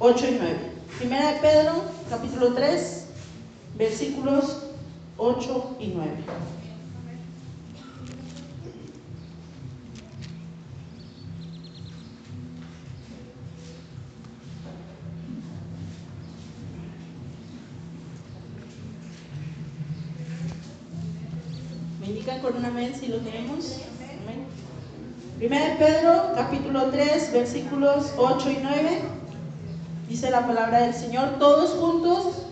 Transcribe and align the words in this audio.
8 0.00 0.26
y 0.28 0.36
9. 0.38 0.56
Primera 0.98 1.32
de 1.32 1.40
Pedro, 1.40 1.72
capítulo 2.08 2.54
3, 2.54 3.06
versículos 3.76 4.62
8 5.16 5.76
y 5.80 5.88
9. 5.88 6.10
¿Me 22.00 22.06
indican 22.06 22.40
con 22.40 22.56
un 22.56 22.64
amén 22.64 22.94
si 22.94 23.08
lo 23.08 23.18
tenemos? 23.18 23.80
Primera 25.38 25.70
de 25.70 25.76
Pedro, 25.76 26.32
capítulo 26.36 26.84
3, 26.90 27.32
versículos 27.32 28.12
8 28.16 28.50
y 28.50 28.58
9. 28.62 29.17
Dice 30.08 30.30
la 30.30 30.46
palabra 30.46 30.80
del 30.80 30.94
Señor, 30.94 31.38
todos 31.38 31.72
juntos, 31.72 32.46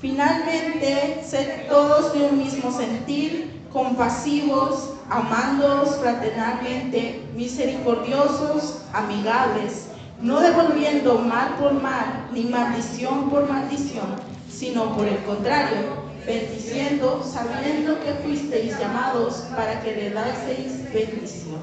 finalmente, 0.00 1.24
sed 1.26 1.66
todos 1.68 2.12
de 2.12 2.26
un 2.26 2.36
mismo 2.38 2.70
sentir, 2.70 3.62
compasivos, 3.72 4.90
amándoos 5.08 5.96
fraternalmente, 5.96 7.26
misericordiosos, 7.34 8.82
amigables, 8.92 9.86
no 10.20 10.40
devolviendo 10.40 11.18
mal 11.18 11.56
por 11.56 11.72
mal, 11.72 12.28
ni 12.32 12.44
maldición 12.44 13.30
por 13.30 13.48
maldición, 13.48 14.16
sino 14.50 14.94
por 14.94 15.08
el 15.08 15.16
contrario, 15.24 16.02
bendiciendo, 16.26 17.24
sabiendo 17.24 17.98
que 18.00 18.12
fuisteis 18.22 18.78
llamados 18.78 19.44
para 19.56 19.80
que 19.80 19.96
le 19.96 20.10
daseis 20.10 20.92
bendición. 20.92 21.60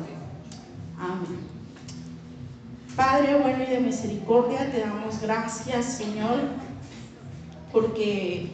Amén. 0.99 1.48
Padre 2.99 3.35
bueno 3.35 3.63
y 3.63 3.67
de 3.67 3.79
misericordia, 3.79 4.69
te 4.69 4.81
damos 4.81 5.21
gracias, 5.21 5.85
Señor, 5.85 6.35
porque 7.71 8.51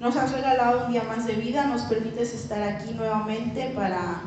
nos 0.00 0.16
has 0.16 0.32
regalado 0.32 0.86
un 0.86 0.92
día 0.92 1.04
más 1.04 1.28
de 1.28 1.34
vida, 1.34 1.64
nos 1.64 1.82
permites 1.82 2.34
estar 2.34 2.60
aquí 2.60 2.92
nuevamente 2.94 3.70
para, 3.76 4.20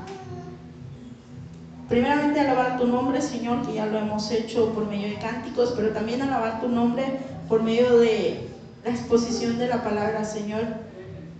primeramente, 1.89 2.39
alabar 2.39 2.77
tu 2.77 2.87
nombre, 2.87 3.21
Señor, 3.21 3.67
que 3.67 3.73
ya 3.73 3.87
lo 3.87 3.99
hemos 3.99 4.31
hecho 4.31 4.69
por 4.73 4.87
medio 4.87 5.09
de 5.09 5.15
cánticos, 5.15 5.73
pero 5.75 5.89
también 5.89 6.21
alabar 6.21 6.61
tu 6.61 6.69
nombre 6.69 7.19
por 7.49 7.61
medio 7.61 7.99
de 7.99 8.47
la 8.85 8.91
exposición 8.91 9.57
de 9.57 9.67
la 9.67 9.83
palabra, 9.83 10.23
Señor. 10.23 10.63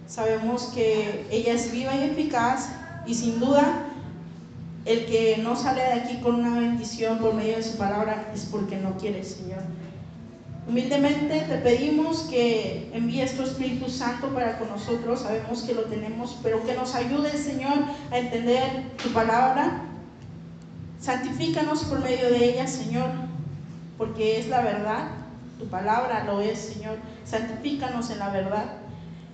Sabemos 0.05 0.63
que 0.75 1.27
ella 1.31 1.53
es 1.53 1.71
viva 1.71 1.95
y 1.95 2.09
eficaz 2.09 2.71
y 3.05 3.15
sin 3.15 3.39
duda 3.39 3.85
el 4.85 5.05
que 5.05 5.37
no 5.43 5.55
sale 5.55 5.81
de 5.81 5.93
aquí 5.93 6.17
con 6.21 6.35
una 6.35 6.59
bendición 6.59 7.19
por 7.19 7.33
medio 7.33 7.57
de 7.57 7.63
su 7.63 7.77
palabra 7.77 8.31
es 8.33 8.45
porque 8.45 8.77
no 8.77 8.97
quiere, 8.97 9.23
Señor. 9.23 9.61
Humildemente 10.67 11.41
te 11.41 11.57
pedimos 11.57 12.21
que 12.29 12.89
envíes 12.93 13.35
tu 13.35 13.43
Espíritu 13.43 13.89
Santo 13.89 14.29
para 14.29 14.57
con 14.57 14.69
nosotros. 14.69 15.21
Sabemos 15.21 15.63
que 15.63 15.73
lo 15.73 15.83
tenemos, 15.83 16.37
pero 16.41 16.63
que 16.63 16.73
nos 16.73 16.95
ayude, 16.95 17.31
Señor, 17.31 17.85
a 18.11 18.17
entender 18.17 18.83
tu 19.01 19.09
palabra. 19.09 19.83
Santifícanos 20.99 21.83
por 21.85 21.99
medio 21.99 22.29
de 22.29 22.53
ella, 22.53 22.67
Señor, 22.67 23.09
porque 23.97 24.39
es 24.39 24.47
la 24.47 24.61
verdad. 24.61 25.09
Tu 25.59 25.67
palabra 25.67 26.23
lo 26.25 26.41
es, 26.41 26.59
Señor. 26.59 26.97
Santifícanos 27.25 28.09
en 28.09 28.19
la 28.19 28.29
verdad. 28.29 28.77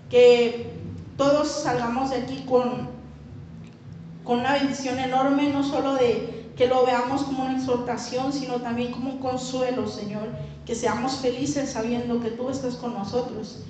Que 0.09 0.71
todos 1.17 1.63
salgamos 1.63 2.09
de 2.09 2.17
aquí 2.17 2.45
con 2.47 2.96
con 4.27 4.41
una 4.41 4.53
bendición 4.53 4.99
enorme, 4.99 5.49
no 5.53 5.63
solo 5.63 5.95
de 5.95 6.51
que 6.57 6.67
lo 6.67 6.85
veamos 6.85 7.23
como 7.23 7.43
una 7.43 7.55
exhortación, 7.55 8.33
sino 8.33 8.55
también 8.55 8.91
como 8.91 9.11
un 9.11 9.19
consuelo, 9.19 9.87
Señor, 9.87 10.27
que 10.65 10.75
seamos 10.75 11.17
felices 11.17 11.71
sabiendo 11.71 12.19
que 12.19 12.31
tú 12.31 12.49
estás 12.49 12.75
con 12.75 12.93
nosotros. 12.93 13.63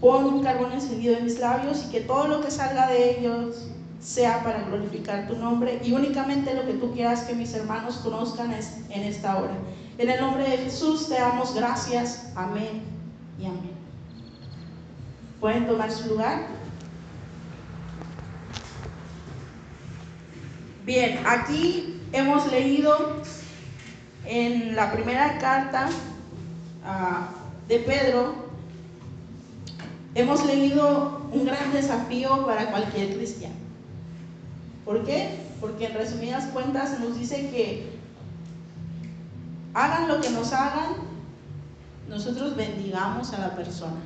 Pon 0.00 0.24
un 0.24 0.42
carbón 0.42 0.72
encendido 0.72 1.18
en 1.18 1.24
mis 1.24 1.38
labios 1.38 1.84
y 1.86 1.90
que 1.90 2.00
todo 2.00 2.28
lo 2.28 2.40
que 2.40 2.50
salga 2.50 2.88
de 2.88 3.18
ellos 3.18 3.66
sea 4.00 4.42
para 4.42 4.62
glorificar 4.62 5.28
tu 5.28 5.36
nombre 5.36 5.82
y 5.84 5.92
únicamente 5.92 6.54
lo 6.54 6.64
que 6.64 6.72
tú 6.72 6.92
quieras 6.92 7.24
que 7.24 7.34
mis 7.34 7.52
hermanos 7.52 7.96
conozcan 7.96 8.52
es 8.52 8.78
en 8.88 9.02
esta 9.02 9.36
hora. 9.36 9.52
En 9.98 10.08
el 10.08 10.18
nombre 10.18 10.48
de 10.48 10.56
Jesús 10.56 11.08
te 11.08 11.14
damos 11.14 11.54
gracias. 11.54 12.32
Amén 12.34 12.80
y 13.38 13.44
amén. 13.44 13.72
¿Pueden 15.40 15.66
tomar 15.66 15.90
su 15.90 16.08
lugar? 16.08 16.59
Bien, 20.90 21.20
aquí 21.24 22.00
hemos 22.12 22.50
leído 22.50 23.22
en 24.26 24.74
la 24.74 24.90
primera 24.90 25.38
carta 25.38 25.88
de 27.68 27.78
Pedro, 27.78 28.34
hemos 30.16 30.44
leído 30.44 31.30
un 31.32 31.44
gran 31.44 31.72
desafío 31.72 32.44
para 32.44 32.72
cualquier 32.72 33.16
cristiano. 33.16 33.54
¿Por 34.84 35.04
qué? 35.04 35.38
Porque 35.60 35.86
en 35.86 35.94
resumidas 35.94 36.46
cuentas 36.46 36.98
nos 36.98 37.16
dice 37.16 37.36
que 37.50 37.92
hagan 39.74 40.08
lo 40.08 40.20
que 40.20 40.30
nos 40.30 40.52
hagan, 40.52 40.96
nosotros 42.08 42.56
bendigamos 42.56 43.32
a 43.32 43.38
la 43.38 43.54
persona. 43.54 44.00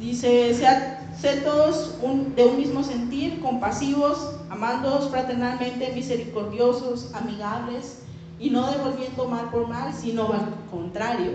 Dice, 0.00 0.52
sea 0.54 1.00
Sed 1.20 1.44
todos 1.44 1.96
de 2.34 2.44
un 2.44 2.56
mismo 2.56 2.82
sentir, 2.82 3.40
compasivos, 3.40 4.39
amándoos 4.50 5.08
fraternalmente, 5.08 5.92
misericordiosos, 5.94 7.14
amigables, 7.14 8.00
y 8.38 8.50
no 8.50 8.70
devolviendo 8.70 9.26
mal 9.26 9.50
por 9.50 9.68
mal, 9.68 9.94
sino 9.94 10.32
al 10.32 10.54
contrario, 10.70 11.32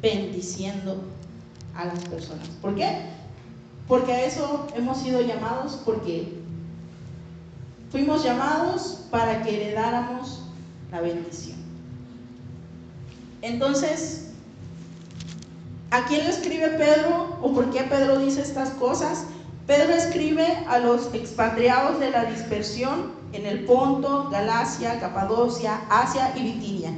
bendiciendo 0.00 1.02
a 1.74 1.84
las 1.86 2.00
personas. 2.04 2.48
¿Por 2.60 2.74
qué? 2.74 3.06
Porque 3.88 4.12
a 4.12 4.24
eso 4.24 4.66
hemos 4.74 4.98
sido 4.98 5.20
llamados, 5.20 5.80
porque 5.84 6.38
fuimos 7.90 8.24
llamados 8.24 9.06
para 9.10 9.42
que 9.42 9.62
heredáramos 9.62 10.42
la 10.90 11.00
bendición. 11.00 11.56
Entonces, 13.42 14.26
¿A 15.90 16.04
quién 16.04 16.24
le 16.24 16.30
escribe 16.30 16.68
Pedro 16.70 17.38
o 17.40 17.52
por 17.54 17.70
qué 17.70 17.84
Pedro 17.84 18.18
dice 18.18 18.42
estas 18.42 18.70
cosas? 18.70 19.26
Pedro 19.66 19.94
escribe 19.94 20.46
a 20.68 20.78
los 20.78 21.12
expatriados 21.12 21.98
de 21.98 22.10
la 22.10 22.26
dispersión 22.26 23.12
en 23.32 23.46
el 23.46 23.64
Ponto, 23.64 24.28
Galacia, 24.30 25.00
Capadocia, 25.00 25.80
Asia 25.90 26.32
y 26.36 26.42
Bitinia. 26.42 26.96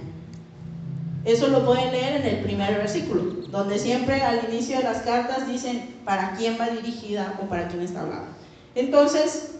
Eso 1.24 1.48
lo 1.48 1.64
pueden 1.64 1.92
leer 1.92 2.20
en 2.20 2.26
el 2.26 2.42
primer 2.42 2.74
versículo, 2.76 3.22
donde 3.50 3.78
siempre 3.78 4.22
al 4.22 4.52
inicio 4.52 4.76
de 4.76 4.84
las 4.84 4.98
cartas 4.98 5.48
dicen 5.48 5.96
para 6.04 6.32
quién 6.32 6.58
va 6.60 6.68
dirigida 6.68 7.38
o 7.42 7.48
para 7.48 7.68
quién 7.68 7.82
está 7.82 8.02
hablando. 8.02 8.28
Entonces, 8.74 9.52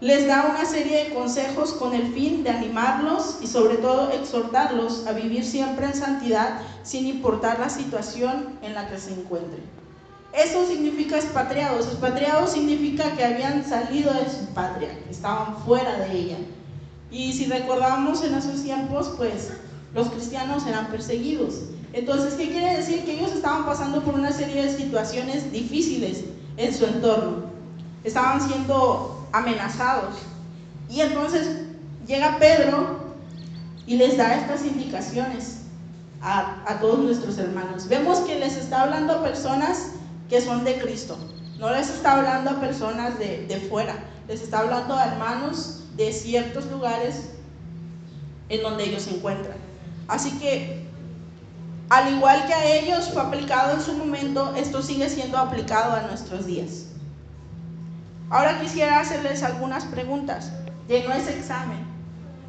les 0.00 0.28
da 0.28 0.46
una 0.50 0.64
serie 0.64 1.04
de 1.04 1.14
consejos 1.14 1.72
con 1.72 1.92
el 1.92 2.12
fin 2.12 2.44
de 2.44 2.50
animarlos 2.50 3.38
y 3.42 3.48
sobre 3.48 3.78
todo 3.78 4.10
exhortarlos 4.10 5.06
a 5.08 5.12
vivir 5.12 5.44
siempre 5.44 5.86
en 5.86 5.94
santidad 5.94 6.60
sin 6.84 7.06
importar 7.06 7.58
la 7.58 7.68
situación 7.68 8.58
en 8.62 8.74
la 8.74 8.88
que 8.88 8.98
se 8.98 9.12
encuentren. 9.12 9.83
Eso 10.34 10.66
significa 10.66 11.16
expatriados. 11.16 11.86
Expatriados 11.86 12.52
significa 12.52 13.14
que 13.16 13.24
habían 13.24 13.64
salido 13.64 14.12
de 14.12 14.28
su 14.28 14.46
patria, 14.52 14.98
estaban 15.08 15.56
fuera 15.64 15.96
de 15.98 16.12
ella. 16.12 16.36
Y 17.10 17.32
si 17.32 17.46
recordamos 17.46 18.24
en 18.24 18.34
esos 18.34 18.62
tiempos, 18.62 19.14
pues 19.16 19.52
los 19.94 20.08
cristianos 20.08 20.66
eran 20.66 20.88
perseguidos. 20.88 21.60
Entonces, 21.92 22.34
¿qué 22.34 22.50
quiere 22.50 22.76
decir? 22.76 23.04
Que 23.04 23.12
ellos 23.12 23.32
estaban 23.32 23.64
pasando 23.64 24.02
por 24.02 24.14
una 24.14 24.32
serie 24.32 24.64
de 24.64 24.76
situaciones 24.76 25.52
difíciles 25.52 26.24
en 26.56 26.74
su 26.74 26.84
entorno. 26.86 27.44
Estaban 28.02 28.40
siendo 28.40 29.28
amenazados. 29.32 30.16
Y 30.90 31.00
entonces 31.00 31.60
llega 32.06 32.38
Pedro 32.38 33.14
y 33.86 33.96
les 33.96 34.16
da 34.16 34.34
estas 34.34 34.64
indicaciones 34.64 35.58
a, 36.20 36.78
todos 36.80 36.98
nuestros 36.98 37.38
hermanos. 37.38 37.86
Vemos 37.86 38.18
que 38.20 38.38
les 38.38 38.56
está 38.56 38.82
hablando 38.82 39.12
a 39.12 39.22
personas 39.22 39.92
que 40.28 40.40
son 40.40 40.64
de 40.64 40.78
Cristo. 40.78 41.16
No 41.58 41.70
les 41.70 41.88
está 41.88 42.14
hablando 42.14 42.50
a 42.50 42.60
personas 42.60 43.18
de, 43.18 43.46
de 43.46 43.56
fuera. 43.68 43.94
Les 44.28 44.42
está 44.42 44.60
hablando 44.60 44.94
a 44.94 45.06
hermanos 45.06 45.84
de 45.96 46.12
ciertos 46.12 46.66
lugares 46.66 47.30
en 48.48 48.62
donde 48.62 48.84
ellos 48.84 49.02
se 49.02 49.14
encuentran. 49.14 49.56
Así 50.08 50.32
que, 50.38 50.84
al 51.88 52.12
igual 52.12 52.46
que 52.46 52.54
a 52.54 52.76
ellos 52.76 53.10
fue 53.10 53.22
aplicado 53.22 53.74
en 53.74 53.80
su 53.80 53.92
momento, 53.94 54.54
esto 54.56 54.82
sigue 54.82 55.08
siendo 55.08 55.38
aplicado 55.38 55.92
a 55.92 56.02
nuestros 56.02 56.46
días. 56.46 56.86
Ahora 58.30 58.60
quisiera 58.60 59.00
hacerles 59.00 59.42
algunas 59.42 59.84
preguntas, 59.84 60.50
de 60.88 60.98
es 60.98 61.28
examen, 61.28 61.84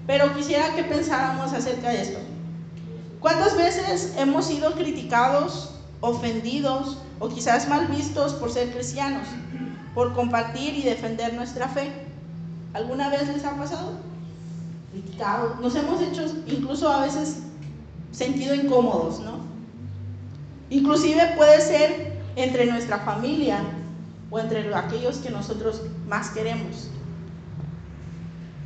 pero 0.07 0.33
quisiera 0.36 0.74
que 0.75 0.83
pensáramos 0.83 1.54
acerca 1.54 1.89
de 1.89 2.01
esto. 2.01 2.19
¿Cuántas 3.19 3.56
veces 3.57 4.13
hemos 4.18 4.45
sido 4.45 4.74
criticados, 4.74 5.75
ofendidos 6.06 6.98
o 7.19 7.30
quizás 7.30 7.68
mal 7.68 7.88
vistos 7.88 8.34
por 8.34 8.52
ser 8.52 8.72
cristianos, 8.72 9.28
por 9.94 10.13
compartir 10.13 10.75
y 10.75 10.84
defender 10.84 11.34
nuestra 11.34 11.68
fe? 11.68 11.92
¿Alguna 12.74 13.10
vez 13.10 13.28
les 13.28 13.44
ha 13.46 13.56
pasado? 13.56 13.94
Criticados. 14.92 15.60
Nos 15.60 15.75
hemos 15.75 16.02
hecho 16.02 16.25
incluso 16.48 16.92
a 16.92 17.06
veces 17.06 17.40
sentido 18.12 18.54
incómodos, 18.54 19.19
¿no? 19.19 19.40
Inclusive 20.69 21.34
puede 21.36 21.62
ser 21.62 22.13
entre 22.36 22.66
nuestra 22.66 23.00
familia 23.00 23.60
o 24.30 24.40
entre 24.40 24.74
aquellos 24.74 25.18
que 25.18 25.30
nosotros 25.30 25.81
más 26.08 26.30
queremos. 26.30 26.90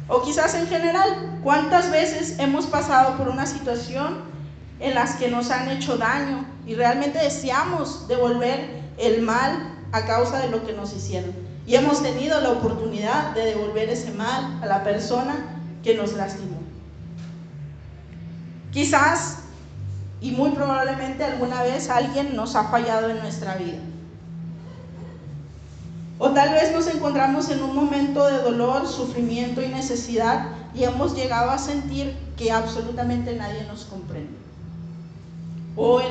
O 0.07 0.24
quizás 0.24 0.56
en 0.56 0.68
general, 0.68 1.39
¿cuántas 1.44 1.92
veces 1.92 2.39
hemos 2.39 2.65
pasado 2.65 3.15
por 3.18 3.30
una 3.30 3.45
situación 3.45 4.18
en 4.80 4.96
las 4.96 5.16
que 5.16 5.30
nos 5.30 5.52
han 5.52 5.70
hecho 5.70 5.98
daño 5.98 6.46
y 6.66 6.76
realmente 6.76 7.20
deseamos 7.20 8.08
devolver 8.08 8.81
el 8.98 9.22
mal 9.22 9.76
a 9.92 10.06
causa 10.06 10.40
de 10.40 10.50
lo 10.50 10.66
que 10.66 10.74
nos 10.74 10.94
hicieron? 10.94 11.34
Y 11.66 11.76
hemos 11.76 12.02
tenido 12.02 12.40
la 12.42 12.52
oportunidad 12.52 13.34
de 13.36 13.46
devolver 13.46 13.90
ese 13.90 14.12
mal 14.12 14.60
a 14.62 14.66
la 14.66 14.84
persona 14.84 15.62
que 15.84 15.96
nos 15.96 16.14
lastimó. 16.14 16.58
Quizás 18.72 19.40
y 20.22 20.31
muy 20.31 20.52
probablemente 20.52 21.24
alguna 21.24 21.64
vez 21.64 21.90
alguien 21.90 22.36
nos 22.36 22.56
ha 22.56 22.66
fallado 22.66 23.10
en 23.10 23.20
nuestra 23.20 23.56
vida. 23.56 23.80
O 26.18 26.31
tal 26.31 26.52
vez 26.52 26.74
nos 26.74 26.88
encontramos 26.88 27.50
en 27.50 27.64
un 27.64 27.74
momento 27.74 28.26
de 28.28 28.40
dolor, 28.40 28.86
sufrimiento 28.88 29.62
y 29.62 29.70
necesidad 29.70 30.48
y 30.76 30.84
hemos 30.84 31.16
llegado 31.16 31.50
a 31.50 31.58
sentir 31.58 32.14
que 32.38 32.52
absolutamente 32.52 33.36
nadie 33.36 33.64
nos 33.66 33.86
comprende. 33.86 34.38
O 35.81 36.02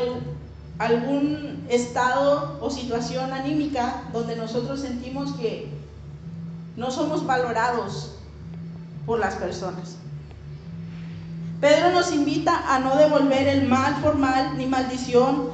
algún 0.78 1.66
estado 1.68 2.58
o 2.62 2.70
situación 2.70 3.34
anímica 3.34 4.04
donde 4.14 4.34
nosotros 4.34 4.80
sentimos 4.80 5.34
que 5.34 5.68
no 6.76 6.90
somos 6.90 7.26
valorados 7.26 8.14
por 9.04 9.18
las 9.18 9.34
personas. 9.34 9.96
Pedro 11.60 11.90
nos 11.90 12.12
invita 12.12 12.74
a 12.74 12.78
no 12.78 12.96
devolver 12.96 13.46
el 13.46 13.68
mal 13.68 14.00
por 14.00 14.16
mal 14.16 14.56
ni 14.56 14.64
maldición 14.64 15.50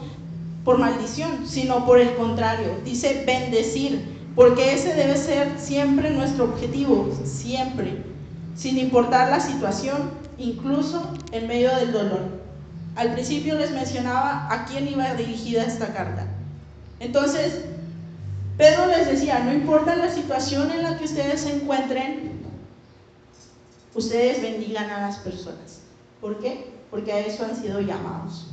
por 0.64 0.78
maldición, 0.78 1.46
sino 1.46 1.84
por 1.84 1.98
el 1.98 2.14
contrario, 2.14 2.68
dice 2.84 3.24
bendecir 3.26 4.14
porque 4.36 4.74
ese 4.74 4.94
debe 4.94 5.16
ser 5.16 5.58
siempre 5.58 6.10
nuestro 6.10 6.44
objetivo, 6.44 7.10
siempre, 7.24 8.02
sin 8.54 8.78
importar 8.78 9.30
la 9.30 9.40
situación, 9.40 10.10
incluso 10.38 11.12
en 11.32 11.46
medio 11.46 11.74
del 11.76 11.92
dolor. 11.92 12.33
Al 12.96 13.12
principio 13.12 13.56
les 13.56 13.72
mencionaba 13.72 14.46
a 14.50 14.64
quién 14.66 14.88
iba 14.88 15.14
dirigida 15.14 15.64
esta 15.64 15.92
carta. 15.92 16.26
Entonces, 17.00 17.64
Pedro 18.56 18.86
les 18.86 19.06
decía, 19.06 19.40
no 19.40 19.52
importa 19.52 19.96
la 19.96 20.10
situación 20.10 20.70
en 20.70 20.84
la 20.84 20.96
que 20.96 21.04
ustedes 21.04 21.40
se 21.40 21.56
encuentren, 21.56 22.40
ustedes 23.94 24.40
bendigan 24.42 24.90
a 24.90 25.00
las 25.00 25.16
personas. 25.18 25.80
¿Por 26.20 26.38
qué? 26.38 26.72
Porque 26.90 27.12
a 27.12 27.18
eso 27.18 27.44
han 27.44 27.60
sido 27.60 27.80
llamados. 27.80 28.46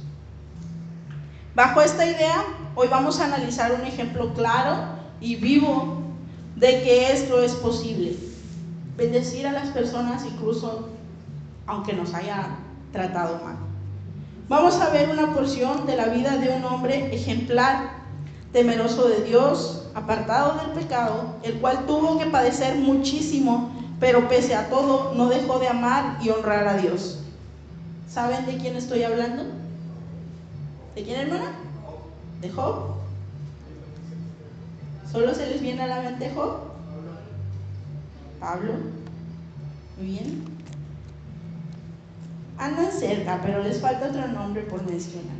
Bajo 1.54 1.82
esta 1.82 2.06
idea, 2.06 2.44
hoy 2.76 2.88
vamos 2.88 3.20
a 3.20 3.26
analizar 3.26 3.74
un 3.74 3.86
ejemplo 3.86 4.34
claro 4.34 4.96
y 5.20 5.36
vivo 5.36 6.02
de 6.56 6.82
que 6.82 7.12
esto 7.12 7.42
es 7.42 7.54
posible. 7.54 8.16
Bendecir 8.98 9.46
a 9.46 9.52
las 9.52 9.70
personas 9.70 10.26
incluso 10.26 10.90
aunque 11.68 11.94
nos 11.94 12.14
haya 12.14 12.56
tratado 12.92 13.40
mal. 13.44 13.71
Vamos 14.52 14.82
a 14.82 14.90
ver 14.90 15.10
una 15.10 15.34
porción 15.34 15.86
de 15.86 15.96
la 15.96 16.08
vida 16.08 16.36
de 16.36 16.50
un 16.50 16.66
hombre 16.66 17.16
ejemplar, 17.16 17.92
temeroso 18.52 19.08
de 19.08 19.24
Dios, 19.24 19.88
apartado 19.96 20.60
del 20.60 20.72
pecado, 20.72 21.38
el 21.44 21.54
cual 21.62 21.86
tuvo 21.86 22.20
que 22.20 22.26
padecer 22.26 22.76
muchísimo, 22.76 23.72
pero 24.02 24.28
pese 24.28 24.54
a 24.54 24.70
todo 24.70 25.14
no 25.16 25.30
dejó 25.30 25.58
de 25.60 25.70
amar 25.70 26.18
y 26.22 26.32
honrar 26.32 26.68
a 26.68 26.76
Dios. 26.76 27.20
¿Saben 28.10 28.46
de 28.46 28.58
quién 28.58 28.76
estoy 28.76 29.04
hablando? 29.04 29.46
¿De 30.96 31.04
quién, 31.04 31.22
hermana? 31.22 31.54
De 32.42 32.50
Job. 32.50 32.96
¿Solo 35.10 35.34
se 35.34 35.48
les 35.48 35.62
viene 35.62 35.84
a 35.84 35.88
la 35.88 36.02
mente 36.02 36.30
Job? 36.36 36.58
Pablo. 38.42 38.74
Muy 39.98 40.08
bien. 40.08 40.61
Andan 42.62 42.92
cerca, 42.92 43.40
pero 43.42 43.64
les 43.64 43.82
falta 43.82 44.06
otro 44.06 44.28
nombre 44.28 44.62
por 44.62 44.84
mencionar. 44.84 45.36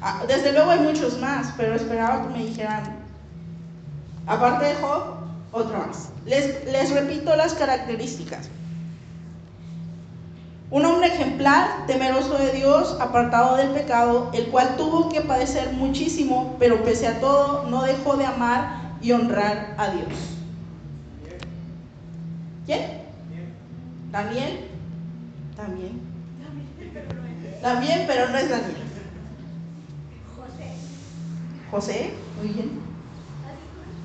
Ah, 0.00 0.22
desde 0.28 0.52
luego 0.52 0.70
hay 0.70 0.78
muchos 0.78 1.18
más, 1.18 1.52
pero 1.56 1.74
esperaba 1.74 2.22
que 2.22 2.38
me 2.38 2.44
dijeran, 2.44 2.84
aparte 4.24 4.66
de 4.66 4.74
Job, 4.76 5.16
otro 5.50 5.78
más. 5.78 6.10
Les, 6.24 6.64
les 6.64 6.92
repito 6.92 7.34
las 7.34 7.54
características. 7.54 8.48
Un 10.70 10.84
hombre 10.84 11.08
ejemplar, 11.08 11.88
temeroso 11.88 12.38
de 12.38 12.52
Dios, 12.52 12.96
apartado 13.00 13.56
del 13.56 13.70
pecado, 13.70 14.30
el 14.34 14.46
cual 14.50 14.76
tuvo 14.76 15.08
que 15.08 15.22
padecer 15.22 15.72
muchísimo, 15.72 16.54
pero 16.60 16.84
pese 16.84 17.08
a 17.08 17.18
todo 17.18 17.68
no 17.68 17.82
dejó 17.82 18.16
de 18.16 18.26
amar 18.26 18.92
y 19.00 19.10
honrar 19.10 19.74
a 19.76 19.90
Dios. 19.90 20.12
¿Quién? 22.64 23.02
Daniel. 24.12 24.77
También. 25.58 26.00
También, 27.60 28.04
pero 28.06 28.28
no 28.28 28.38
es 28.38 28.48
Daniel. 28.48 28.76
José. 30.36 30.70
José, 31.68 32.10
muy 32.38 32.48
bien. 32.52 32.80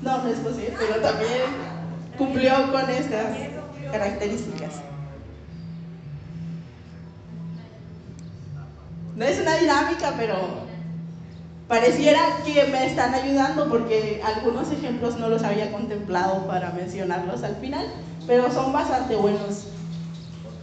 No, 0.02 0.24
no 0.24 0.28
es 0.30 0.38
José, 0.40 0.74
pero 0.76 1.00
también 1.00 1.42
cumplió 2.18 2.72
con 2.72 2.90
estas 2.90 3.36
características. 3.92 4.72
No 9.14 9.24
es 9.24 9.40
una 9.40 9.56
dinámica, 9.56 10.14
pero 10.18 10.34
pareciera 11.68 12.20
que 12.44 12.64
me 12.64 12.84
están 12.84 13.14
ayudando 13.14 13.68
porque 13.68 14.20
algunos 14.24 14.72
ejemplos 14.72 15.18
no 15.18 15.28
los 15.28 15.44
había 15.44 15.70
contemplado 15.70 16.48
para 16.48 16.72
mencionarlos 16.72 17.44
al 17.44 17.54
final, 17.56 17.86
pero 18.26 18.50
son 18.50 18.72
bastante 18.72 19.14
buenos. 19.14 19.68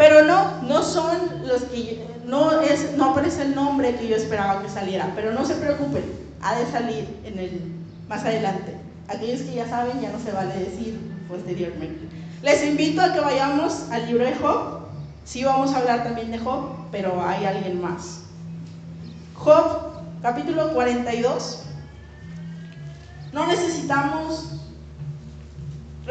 Pero 0.01 0.25
no, 0.25 0.63
no 0.63 0.81
son 0.81 1.45
los 1.45 1.61
que, 1.65 2.03
no, 2.25 2.59
es, 2.61 2.97
no 2.97 3.11
aparece 3.11 3.43
el 3.43 3.53
nombre 3.53 3.95
que 3.97 4.07
yo 4.07 4.15
esperaba 4.15 4.63
que 4.63 4.67
saliera, 4.67 5.11
pero 5.13 5.31
no 5.31 5.45
se 5.45 5.53
preocupen, 5.53 6.03
ha 6.41 6.55
de 6.55 6.65
salir 6.71 7.19
en 7.23 7.37
el, 7.37 7.61
más 8.09 8.23
adelante. 8.23 8.75
Aquellos 9.07 9.41
que 9.41 9.53
ya 9.53 9.69
saben, 9.69 10.01
ya 10.01 10.11
no 10.11 10.19
se 10.19 10.31
vale 10.31 10.55
decir 10.55 10.99
posteriormente. 11.29 11.99
Les 12.41 12.65
invito 12.65 12.99
a 12.99 13.13
que 13.13 13.19
vayamos 13.19 13.91
al 13.91 14.07
libro 14.07 14.25
de 14.25 14.33
Job. 14.33 14.87
Sí 15.23 15.43
vamos 15.43 15.71
a 15.71 15.77
hablar 15.77 16.03
también 16.03 16.31
de 16.31 16.39
Job, 16.39 16.87
pero 16.91 17.23
hay 17.23 17.45
alguien 17.45 17.79
más. 17.79 18.23
Job, 19.35 20.01
capítulo 20.23 20.73
42. 20.73 21.65
No 23.33 23.45
necesitamos 23.45 24.60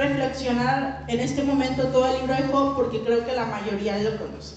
reflexionar 0.00 1.04
en 1.08 1.20
este 1.20 1.42
momento 1.42 1.84
todo 1.88 2.06
el 2.06 2.20
libro 2.20 2.34
de 2.34 2.42
Job 2.44 2.74
porque 2.74 3.02
creo 3.02 3.24
que 3.24 3.34
la 3.34 3.44
mayoría 3.44 3.98
lo 3.98 4.16
conoce. 4.18 4.56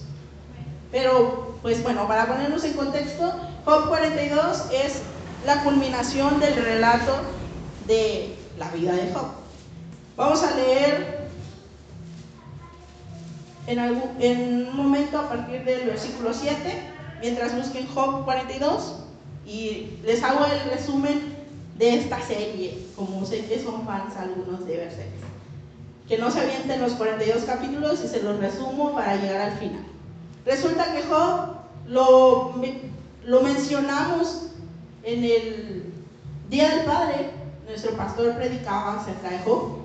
Pero, 0.90 1.56
pues 1.60 1.82
bueno, 1.82 2.08
para 2.08 2.26
ponernos 2.26 2.64
en 2.64 2.72
contexto, 2.72 3.34
Job 3.64 3.88
42 3.88 4.70
es 4.72 5.02
la 5.44 5.62
culminación 5.62 6.40
del 6.40 6.56
relato 6.56 7.12
de 7.86 8.36
la 8.58 8.70
vida 8.70 8.92
de 8.92 9.12
Job. 9.12 9.26
Vamos 10.16 10.42
a 10.42 10.54
leer 10.54 11.28
en, 13.66 13.78
algún, 13.78 14.10
un 14.22 14.76
momento 14.76 15.18
a 15.18 15.28
partir 15.28 15.64
del 15.64 15.86
versículo 15.86 16.32
7 16.32 16.54
mientras 17.20 17.56
busquen 17.56 17.86
Job 17.88 18.24
42 18.24 19.00
y 19.46 19.98
les 20.04 20.22
hago 20.22 20.46
el 20.46 20.70
resumen 20.70 21.34
de 21.76 21.96
esta 21.96 22.20
serie, 22.22 22.86
como 22.96 23.26
sé 23.26 23.44
que 23.46 23.62
son 23.62 23.84
fans 23.84 24.16
algunos 24.16 24.64
de 24.66 24.76
Berserk. 24.76 25.33
Que 26.08 26.18
no 26.18 26.30
se 26.30 26.40
avienten 26.40 26.82
los 26.82 26.92
42 26.92 27.44
capítulos 27.44 28.00
y 28.04 28.08
se 28.08 28.22
los 28.22 28.38
resumo 28.38 28.94
para 28.94 29.16
llegar 29.16 29.52
al 29.52 29.58
final. 29.58 29.84
Resulta 30.44 30.92
que 30.92 31.02
Job 31.02 31.54
lo, 31.86 32.54
lo 33.24 33.40
mencionamos 33.40 34.48
en 35.02 35.24
el 35.24 35.92
Día 36.50 36.68
del 36.70 36.84
Padre, 36.84 37.30
nuestro 37.66 37.96
pastor 37.96 38.34
predicaba 38.36 39.00
acerca 39.00 39.30
de 39.30 39.38
Job. 39.38 39.78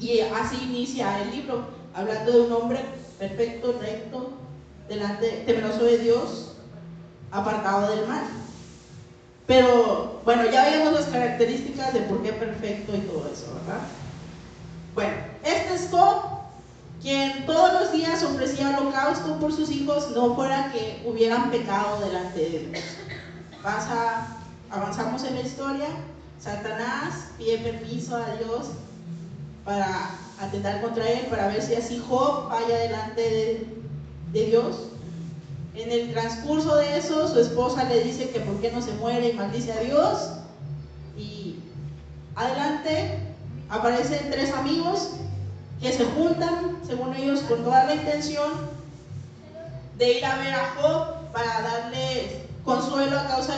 Y 0.00 0.20
así 0.20 0.56
inicia 0.64 1.22
el 1.22 1.30
libro, 1.30 1.66
hablando 1.94 2.32
de 2.32 2.40
un 2.42 2.52
hombre 2.52 2.80
perfecto, 3.18 3.78
recto, 3.80 4.32
delante, 4.88 5.44
temeroso 5.46 5.84
de 5.84 5.98
Dios, 5.98 6.56
apartado 7.30 7.94
del 7.94 8.06
mal. 8.06 8.24
Pero 9.46 10.20
bueno, 10.24 10.44
ya 10.50 10.68
vimos 10.70 10.92
las 10.92 11.06
características 11.06 11.94
de 11.94 12.00
por 12.00 12.22
qué 12.22 12.32
perfecto 12.32 12.94
y 12.96 13.00
todo 13.00 13.28
eso, 13.32 13.54
¿verdad? 13.54 13.82
Bueno, 14.94 15.12
este 15.42 15.74
es 15.74 15.88
Job, 15.90 16.22
quien 17.02 17.46
todos 17.46 17.72
los 17.80 17.92
días 17.92 18.22
ofrecía 18.22 18.78
holocausto 18.78 19.38
por 19.38 19.52
sus 19.52 19.70
hijos, 19.70 20.10
no 20.10 20.34
fuera 20.34 20.70
que 20.72 21.02
hubieran 21.04 21.50
pecado 21.50 22.00
delante 22.00 22.38
de 22.38 22.58
Dios. 22.66 22.84
Pasa, 23.62 24.26
avanzamos 24.70 25.24
en 25.24 25.34
la 25.34 25.40
historia, 25.42 25.86
Satanás 26.40 27.28
pide 27.38 27.58
permiso 27.58 28.16
a 28.16 28.36
Dios 28.36 28.68
para 29.64 30.10
atentar 30.40 30.80
contra 30.82 31.08
él, 31.08 31.26
para 31.26 31.48
ver 31.48 31.62
si 31.62 31.74
así 31.74 32.02
Job 32.08 32.48
vaya 32.48 32.78
delante 32.78 33.20
de 33.20 33.84
de 34.34 34.46
Dios. 34.46 34.76
En 35.74 35.90
el 35.90 36.12
transcurso 36.12 36.76
de 36.76 36.98
eso, 36.98 37.26
su 37.32 37.40
esposa 37.40 37.84
le 37.84 38.02
dice 38.02 38.28
que 38.30 38.40
por 38.40 38.60
qué 38.60 38.70
no 38.70 38.82
se 38.82 38.92
muere 38.94 39.30
y 39.30 39.32
maldice 39.32 39.72
a 39.72 39.80
Dios. 39.80 40.32
Y 41.16 41.56
adelante 42.34 43.18
aparecen 43.68 44.30
tres 44.30 44.52
amigos 44.52 45.10
que 45.80 45.92
se 45.92 46.04
juntan, 46.04 46.78
según 46.86 47.14
ellos, 47.14 47.40
con 47.40 47.62
toda 47.64 47.84
la 47.84 47.94
intención 47.94 48.52
de 49.98 50.18
ir 50.18 50.24
a 50.24 50.38
ver 50.38 50.54
a 50.54 50.74
Job 50.76 51.30
para 51.32 51.62
darle 51.62 52.46
consuelo 52.64 53.18
a 53.18 53.26
causa 53.26 53.56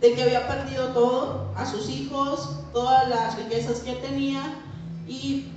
de, 0.00 0.14
que 0.14 0.22
había 0.22 0.46
perdido 0.46 0.88
todo, 0.88 1.52
a 1.56 1.66
sus 1.66 1.88
hijos, 1.88 2.60
todas 2.72 3.08
las 3.08 3.36
riquezas 3.36 3.80
que 3.80 3.94
tenía 3.94 4.54
y 5.06 5.52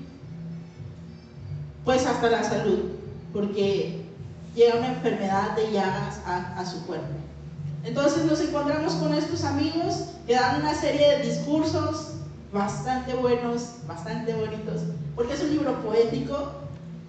pues 1.83 2.05
hasta 2.05 2.29
la 2.29 2.43
salud, 2.43 2.91
porque 3.33 4.05
llega 4.55 4.77
una 4.77 4.89
enfermedad 4.89 5.55
de 5.55 5.71
llagas 5.71 6.19
a, 6.25 6.65
su 6.65 6.85
cuerpo. 6.85 7.13
Entonces 7.83 8.25
nos 8.25 8.39
encontramos 8.39 8.93
con 8.95 9.13
estos 9.13 9.43
amigos 9.43 10.05
que 10.27 10.35
dan 10.35 10.61
una 10.61 10.75
serie 10.75 11.17
de 11.17 11.29
discursos 11.29 12.11
bastante 12.51 13.13
buenos, 13.13 13.75
bastante 13.87 14.33
bonitos, 14.33 14.81
porque 15.15 15.33
es 15.33 15.41
un 15.41 15.51
libro 15.51 15.81
poético 15.81 16.51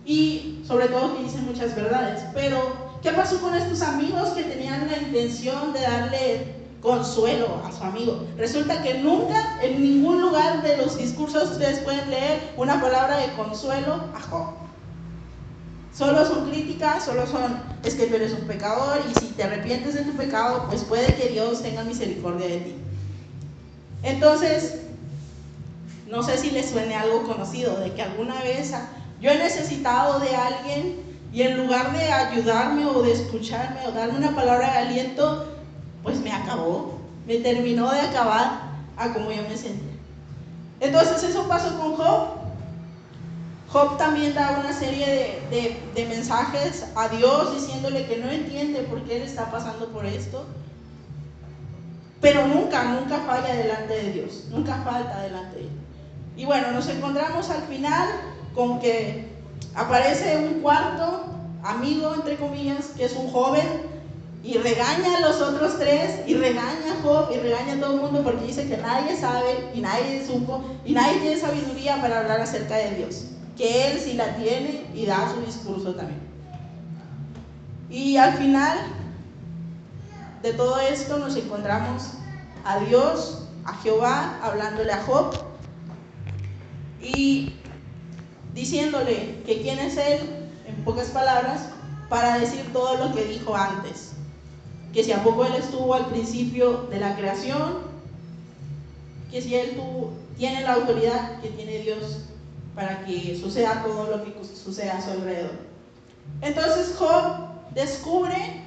y 0.05 0.63
sobre 0.67 0.89
todo 0.89 1.17
que 1.17 1.25
dicen 1.25 1.47
muchas 1.47 1.75
verdades. 1.75 2.23
Pero, 2.35 2.59
¿qué 3.03 3.11
pasó 3.13 3.41
con 3.41 3.55
estos 3.55 3.83
amigos 3.83 4.31
que 4.31 4.45
tenían 4.45 4.89
la 4.89 4.99
intención 4.99 5.73
de 5.73 5.81
darle 5.81 6.55
consuelo 6.81 7.61
a 7.65 7.73
su 7.73 7.83
amigo? 7.83 8.25
Resulta 8.37 8.83
que 8.83 8.95
nunca, 8.99 9.61
en 9.63 9.83
ningún 9.83 10.21
lugar 10.21 10.63
de 10.63 10.77
los 10.77 10.97
discursos 10.97 11.51
ustedes 11.51 11.81
pueden 11.81 12.11
leer 12.11 12.55
una 12.57 12.81
palabra 12.81 13.19
de 13.19 13.33
consuelo 13.33 13.95
a 14.15 14.21
Job. 14.21 14.47
Solo 15.95 16.25
son 16.25 16.49
críticas, 16.49 17.05
solo 17.05 17.27
son, 17.27 17.61
es 17.85 17.95
que 17.95 18.07
tú 18.07 18.15
eres 18.15 18.33
un 18.33 18.47
pecador 18.47 18.99
y 19.11 19.15
si 19.19 19.27
te 19.27 19.43
arrepientes 19.45 19.95
de 19.95 20.05
tu 20.05 20.13
pecado, 20.13 20.67
pues 20.69 20.85
puede 20.85 21.15
que 21.17 21.29
Dios 21.29 21.63
tenga 21.63 21.85
misericordia 21.85 22.47
de 22.47 22.57
ti. 22.59 22.75
Entonces, 24.03 24.79
no 26.13 26.23
sé 26.23 26.37
si 26.37 26.51
les 26.51 26.69
suene 26.69 26.95
algo 26.95 27.23
conocido, 27.23 27.81
de 27.81 27.95
que 27.95 28.03
alguna 28.03 28.43
vez 28.43 28.75
yo 29.19 29.31
he 29.31 29.39
necesitado 29.39 30.21
de 30.21 30.37
alguien 30.37 31.01
y 31.33 31.41
en 31.41 31.57
lugar 31.57 31.91
de 31.91 32.13
ayudarme 32.13 32.85
o 32.85 33.01
de 33.01 33.13
escucharme 33.13 33.87
o 33.87 33.93
darme 33.93 34.19
una 34.19 34.37
palabra 34.37 34.73
de 34.73 34.79
aliento, 34.81 35.47
pues 36.03 36.21
me 36.21 36.31
acabó, 36.31 36.99
me 37.27 37.37
terminó 37.37 37.91
de 37.91 38.01
acabar 38.01 38.61
a 38.99 39.15
como 39.15 39.33
yo 39.33 39.41
me 39.49 39.57
sentía. 39.57 39.95
Entonces 40.81 41.23
eso 41.23 41.49
pasó 41.49 41.79
con 41.81 41.95
Job. 41.95 42.29
Job 43.69 43.97
también 43.97 44.35
da 44.35 44.59
una 44.61 44.75
serie 44.75 45.41
de, 45.51 46.05
mensajes 46.05 46.89
a 46.95 47.09
Dios 47.09 47.55
diciéndole 47.55 48.05
que 48.05 48.19
no 48.19 48.31
entiende 48.31 48.81
por 48.81 49.03
qué 49.05 49.17
él 49.17 49.23
está 49.23 49.51
pasando 49.51 49.89
por 49.89 50.05
esto. 50.05 50.45
Pero 52.21 52.47
nunca, 52.49 52.85
nunca 52.85 53.17
falla 53.21 53.55
delante 53.55 53.95
de 53.95 54.13
Dios, 54.13 54.45
nunca 54.51 54.77
falta 54.85 55.23
delante 55.23 55.57
de 55.57 55.63
él. 55.63 55.71
Y 56.37 56.45
bueno, 56.45 56.73
nos 56.73 56.89
encontramos 56.89 57.51
al 57.51 57.63
final 57.65 58.09
con 58.55 58.81
que 58.81 59.29
aparece 59.75 60.39
un 60.39 60.61
cuarto 60.61 61.25
amigo, 61.63 62.15
entre 62.15 62.37
comillas, 62.37 62.87
que 62.97 63.05
es 63.05 63.15
un 63.15 63.31
joven, 63.31 63.93
y 64.45 64.59
regaña 64.59 65.19
a 65.19 65.21
los 65.21 65.41
otros 65.41 65.79
tres, 65.79 66.21
y 66.27 66.35
regaña 66.35 66.95
a 66.99 67.03
Job, 67.03 67.31
y 67.33 67.39
regaña 67.39 67.75
a 67.75 67.81
todo 67.81 67.95
el 67.95 68.01
mundo 68.01 68.23
porque 68.25 68.47
dice 68.47 68.69
que 68.69 68.77
nadie 68.77 69.17
sabe, 69.17 69.71
y 69.73 69.81
nadie 69.81 70.27
supo, 70.27 70.65
y 70.85 70.93
nadie 70.93 71.21
tiene 71.21 71.39
sabiduría 71.39 72.01
para 72.01 72.21
hablar 72.21 72.41
acerca 72.41 72.77
de 72.77 72.97
Dios 72.97 73.27
que 73.57 73.93
él 73.93 74.01
sí 74.01 74.15
la 74.15 74.35
tiene 74.37 74.87
y 74.95 75.07
da 75.07 75.33
su 75.33 75.41
discurso 75.43 75.95
también. 75.95 76.21
Y 77.91 78.17
al 78.17 78.35
final 78.35 78.79
de 80.43 80.53
todo 80.55 80.81
esto 80.81 81.19
nos 81.19 81.37
encontramos 81.37 82.15
a 82.65 82.79
Dios, 82.81 83.47
a 83.65 83.75
Jehová, 83.75 84.39
hablándole 84.43 84.93
a 84.93 85.03
Job 85.03 85.35
y 87.03 87.55
diciéndole 88.55 89.43
que 89.45 89.61
quién 89.63 89.79
es 89.79 89.97
él, 89.97 90.21
en 90.67 90.85
pocas 90.85 91.09
palabras, 91.09 91.69
para 92.09 92.39
decir 92.39 92.73
todo 92.73 92.97
lo 92.97 93.15
que 93.15 93.25
dijo 93.25 93.57
antes. 93.57 94.13
Que 94.93 95.03
si 95.03 95.13
a 95.13 95.23
poco 95.23 95.45
él 95.45 95.55
estuvo 95.55 95.95
al 95.95 96.07
principio 96.07 96.89
de 96.91 97.01
la 97.01 97.17
creación, 97.17 97.79
que 99.31 99.41
si 99.41 99.55
él 99.55 99.77
tiene 100.37 100.63
la 100.63 100.75
autoridad 100.75 101.41
que 101.41 101.49
tiene 101.49 101.79
Dios 101.79 102.19
para 102.75 103.05
que 103.05 103.39
suceda 103.39 103.83
todo 103.83 104.17
lo 104.17 104.25
que 104.25 104.35
sucede 104.45 104.91
a 104.91 105.01
su 105.01 105.11
alrededor. 105.11 105.53
Entonces 106.41 106.95
Job 106.99 107.53
descubre 107.75 108.63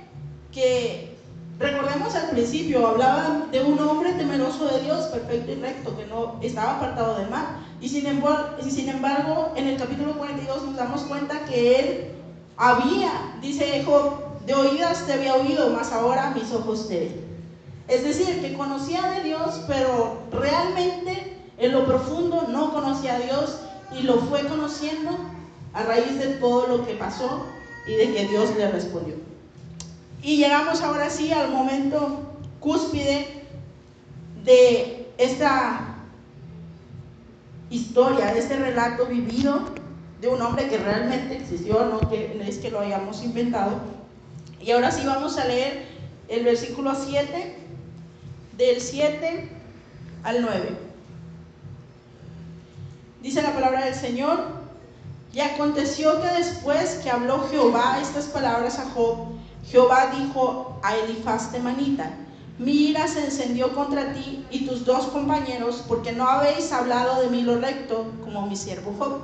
que, 0.52 1.15
recordemos 1.60 2.16
al 2.16 2.30
principio, 2.30 2.88
hablaba 2.88 3.48
de 3.52 3.64
un 3.64 3.80
hombre 3.80 4.14
temeroso 4.14 4.66
de 4.66 4.82
Dios, 4.82 5.06
perfecto 5.06 5.52
y 5.52 5.56
recto, 5.56 5.98
que 5.98 6.06
no 6.06 6.40
estaba 6.42 6.78
apartado 6.78 7.18
del 7.18 7.30
mal. 7.30 7.46
Y 7.82 7.90
sin, 7.90 8.08
embargo, 8.08 9.54
en 9.56 9.68
el 9.68 9.78
capítulo 9.78 10.18
42 10.18 10.64
nos 10.64 10.76
damos 10.76 11.02
cuenta 11.02 11.46
que 11.46 11.80
él 11.80 12.12
había, 12.58 13.12
dice 13.42 13.84
Job, 13.86 14.26
de 14.46 14.54
oídas 14.54 15.06
te 15.06 15.14
había 15.14 15.36
oído, 15.36 15.70
mas 15.72 15.92
ahora 15.92 16.32
mis 16.32 16.52
ojos 16.52 16.88
te 16.88 17.00
ven. 17.00 17.26
Es 17.88 18.04
decir, 18.04 18.42
que 18.42 18.54
conocía 18.54 19.02
de 19.12 19.24
Dios, 19.24 19.62
pero 19.68 20.18
realmente 20.32 21.38
en 21.58 21.72
lo 21.72 21.86
profundo 21.86 22.48
no 22.50 22.74
conocía 22.74 23.16
a 23.16 23.20
Dios 23.20 23.60
y 23.98 24.04
lo 24.04 24.16
fue 24.22 24.46
conociendo 24.48 25.12
a 25.74 25.84
raíz 25.84 26.18
de 26.18 26.36
todo 26.36 26.68
lo 26.68 26.86
que 26.86 26.94
pasó 26.96 27.46
y 27.88 27.94
de 27.94 28.14
que 28.14 28.28
Dios 28.28 28.56
le 28.58 28.72
respondió. 28.72 29.25
Y 30.26 30.38
llegamos 30.38 30.82
ahora 30.82 31.12
sí 31.12 31.32
al 31.32 31.52
momento 31.52 32.20
cúspide 32.60 33.28
de 34.44 35.08
esta 35.20 35.98
historia, 37.70 38.34
de 38.34 38.40
este 38.40 38.56
relato 38.56 39.06
vivido 39.06 39.62
de 40.22 40.28
un 40.28 40.42
hombre 40.42 40.68
que 40.68 40.80
realmente 40.80 41.38
existió, 41.38 41.86
no 41.86 42.10
que 42.10 42.42
es 42.44 42.58
que 42.58 42.72
lo 42.72 42.80
hayamos 42.80 43.24
inventado. 43.24 43.80
Y 44.60 44.72
ahora 44.72 44.92
sí 44.92 45.06
vamos 45.06 45.38
a 45.38 45.46
leer 45.46 45.86
el 46.28 46.44
versículo 46.44 46.96
7, 46.96 47.58
del 48.58 48.82
7 48.82 49.48
al 50.24 50.42
9. 50.42 50.70
Dice 53.22 53.44
la 53.44 53.54
palabra 53.54 53.86
del 53.86 53.94
Señor, 53.94 54.40
y 55.32 55.42
aconteció 55.42 56.20
que 56.20 56.30
después 56.30 56.96
que 57.04 57.12
habló 57.12 57.48
Jehová 57.52 58.00
estas 58.02 58.26
palabras 58.26 58.80
a 58.80 58.90
Job, 58.90 59.35
Jehová 59.70 60.12
dijo 60.16 60.80
a 60.84 60.96
Elifaz 60.96 61.52
manita, 61.62 62.12
mi 62.58 62.90
ira 62.90 63.08
se 63.08 63.26
encendió 63.26 63.74
contra 63.74 64.14
ti 64.14 64.46
y 64.50 64.66
tus 64.66 64.86
dos 64.86 65.08
compañeros, 65.08 65.84
porque 65.88 66.12
no 66.12 66.28
habéis 66.28 66.72
hablado 66.72 67.22
de 67.22 67.30
mí 67.30 67.42
lo 67.42 67.58
recto, 67.60 68.06
como 68.24 68.46
mi 68.48 68.56
siervo 68.56 68.94
Job. 68.98 69.20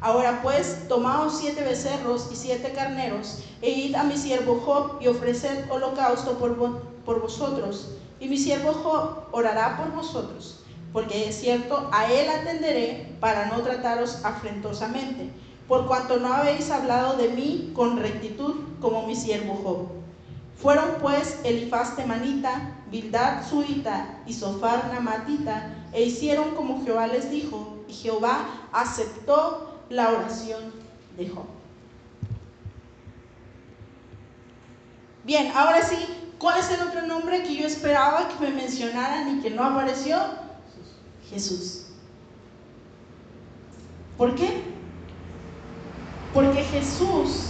Ahora 0.00 0.40
pues, 0.42 0.88
tomaos 0.88 1.38
siete 1.38 1.62
becerros 1.62 2.28
y 2.32 2.36
siete 2.36 2.72
carneros, 2.72 3.38
e 3.60 3.70
id 3.70 3.94
a 3.94 4.04
mi 4.04 4.16
siervo 4.16 4.60
Job 4.64 4.98
y 5.00 5.08
ofreced 5.08 5.70
holocausto 5.70 6.38
por, 6.38 6.56
por 7.04 7.20
vosotros, 7.20 7.90
y 8.20 8.28
mi 8.28 8.38
siervo 8.38 8.72
Job 8.72 9.24
orará 9.32 9.76
por 9.76 9.92
vosotros 9.92 10.62
porque 10.92 11.28
es 11.28 11.40
cierto, 11.40 11.88
a 11.90 12.12
él 12.12 12.28
atenderé 12.28 13.16
para 13.18 13.46
no 13.46 13.62
trataros 13.62 14.24
afrentosamente, 14.24 15.30
por 15.68 15.86
cuanto 15.86 16.18
no 16.18 16.32
habéis 16.32 16.70
hablado 16.70 17.16
de 17.16 17.28
mí 17.28 17.72
con 17.74 17.96
rectitud 17.96 18.54
como 18.80 19.06
mi 19.06 19.16
siervo 19.16 19.54
Job. 19.62 19.88
Fueron 20.60 20.96
pues 21.00 21.40
Elifaz 21.44 21.96
temanita, 21.96 22.76
Bildad 22.90 23.48
suita 23.48 24.20
y 24.26 24.32
Sofar 24.32 24.90
namatita, 24.92 25.74
e 25.92 26.02
hicieron 26.02 26.54
como 26.54 26.84
Jehová 26.84 27.06
les 27.06 27.30
dijo, 27.30 27.84
y 27.88 27.92
Jehová 27.92 28.68
aceptó 28.72 29.80
la 29.88 30.10
oración 30.10 30.72
de 31.16 31.28
Job. 31.28 31.46
Bien, 35.24 35.52
ahora 35.54 35.82
sí, 35.82 35.96
¿cuál 36.38 36.58
es 36.58 36.70
el 36.70 36.86
otro 36.86 37.02
nombre 37.06 37.42
que 37.42 37.54
yo 37.54 37.66
esperaba 37.66 38.28
que 38.28 38.44
me 38.44 38.50
mencionaran 38.54 39.38
y 39.38 39.42
que 39.42 39.50
no 39.50 39.64
apareció? 39.64 40.18
Jesús. 41.30 41.86
¿Por 44.18 44.34
qué? 44.34 44.62
Porque 46.32 46.62
Jesús 46.64 47.48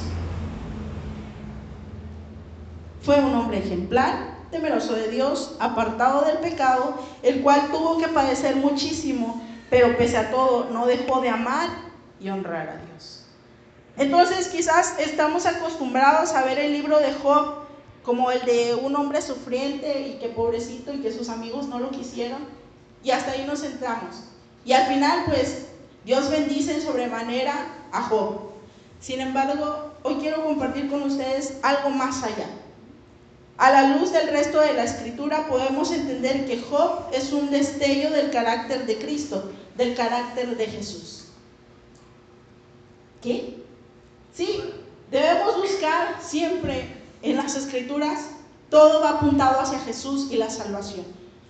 fue 3.02 3.20
un 3.20 3.34
hombre 3.34 3.58
ejemplar, 3.58 4.36
temeroso 4.50 4.94
de 4.94 5.08
Dios, 5.08 5.56
apartado 5.60 6.24
del 6.24 6.38
pecado, 6.38 6.94
el 7.22 7.42
cual 7.42 7.68
tuvo 7.70 7.98
que 7.98 8.08
padecer 8.08 8.56
muchísimo, 8.56 9.42
pero 9.70 9.96
pese 9.96 10.18
a 10.18 10.30
todo 10.30 10.68
no 10.70 10.86
dejó 10.86 11.20
de 11.20 11.28
amar 11.28 11.68
y 12.20 12.28
honrar 12.28 12.68
a 12.68 12.76
Dios. 12.86 13.24
Entonces 13.96 14.48
quizás 14.48 14.98
estamos 14.98 15.46
acostumbrados 15.46 16.32
a 16.32 16.44
ver 16.44 16.58
el 16.58 16.72
libro 16.72 16.98
de 16.98 17.12
Job 17.12 17.62
como 18.02 18.30
el 18.30 18.42
de 18.42 18.74
un 18.74 18.96
hombre 18.96 19.22
sufriente 19.22 20.08
y 20.08 20.18
que 20.18 20.28
pobrecito 20.28 20.92
y 20.92 21.00
que 21.00 21.12
sus 21.12 21.28
amigos 21.28 21.68
no 21.68 21.78
lo 21.78 21.90
quisieron. 21.90 22.40
Y 23.04 23.10
hasta 23.10 23.32
ahí 23.32 23.44
nos 23.46 23.62
centramos. 23.62 24.24
Y 24.64 24.72
al 24.72 24.86
final, 24.86 25.24
pues, 25.26 25.66
Dios 26.04 26.30
bendice 26.30 26.74
en 26.74 26.82
sobremanera 26.82 27.66
a 27.92 28.02
Job. 28.02 28.51
Sin 29.02 29.20
embargo, 29.20 29.90
hoy 30.04 30.14
quiero 30.20 30.44
compartir 30.44 30.88
con 30.88 31.02
ustedes 31.02 31.58
algo 31.62 31.90
más 31.90 32.22
allá. 32.22 32.46
A 33.58 33.72
la 33.72 33.96
luz 33.96 34.12
del 34.12 34.28
resto 34.28 34.60
de 34.60 34.74
la 34.74 34.84
escritura 34.84 35.48
podemos 35.48 35.90
entender 35.90 36.46
que 36.46 36.62
Job 36.62 37.08
es 37.12 37.32
un 37.32 37.50
destello 37.50 38.10
del 38.10 38.30
carácter 38.30 38.86
de 38.86 38.98
Cristo, 38.98 39.50
del 39.76 39.96
carácter 39.96 40.56
de 40.56 40.66
Jesús. 40.66 41.24
¿Qué? 43.20 43.60
Sí, 44.32 44.62
debemos 45.10 45.56
buscar 45.56 46.18
siempre 46.22 46.86
en 47.22 47.36
las 47.36 47.56
escrituras, 47.56 48.28
todo 48.70 49.00
va 49.00 49.10
apuntado 49.10 49.60
hacia 49.60 49.80
Jesús 49.80 50.28
y 50.30 50.36
la 50.36 50.48
salvación. 50.48 51.04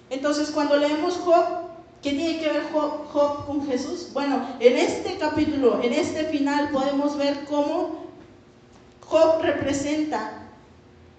Entonces 0.08 0.50
cuando 0.50 0.78
leemos 0.78 1.18
Job, 1.18 1.71
¿qué 2.02 2.10
tiene 2.10 2.40
que 2.40 2.50
ver 2.50 2.64
Job, 2.72 3.46
con 3.46 3.66
Jesús? 3.66 4.08
Bueno, 4.12 4.46
en 4.60 4.76
este 4.76 5.16
capítulo, 5.18 5.80
en 5.82 5.92
este 5.92 6.24
final 6.24 6.70
podemos 6.70 7.16
ver 7.16 7.44
cómo 7.44 8.06
Job 9.00 9.40
representa 9.40 10.48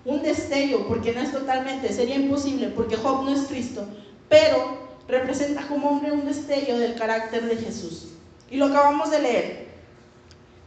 un 0.06 0.22
destello, 0.22 0.88
porque 0.88 1.14
no 1.14 1.22
es 1.22 1.32
totalmente, 1.32 1.94
sería 1.94 2.16
imposible, 2.16 2.68
porque 2.68 2.98
Job 2.98 3.24
no 3.24 3.34
es 3.34 3.44
Cristo, 3.44 3.86
pero 4.28 4.84
representa 5.08 5.66
como 5.68 5.90
hombre 5.90 6.12
un 6.12 6.26
destello 6.26 6.78
del 6.78 6.96
carácter 6.96 7.46
de 7.46 7.56
Jesús. 7.56 8.10
Y 8.52 8.58
lo 8.58 8.66
acabamos 8.66 9.10
de 9.12 9.20
leer. 9.20 9.68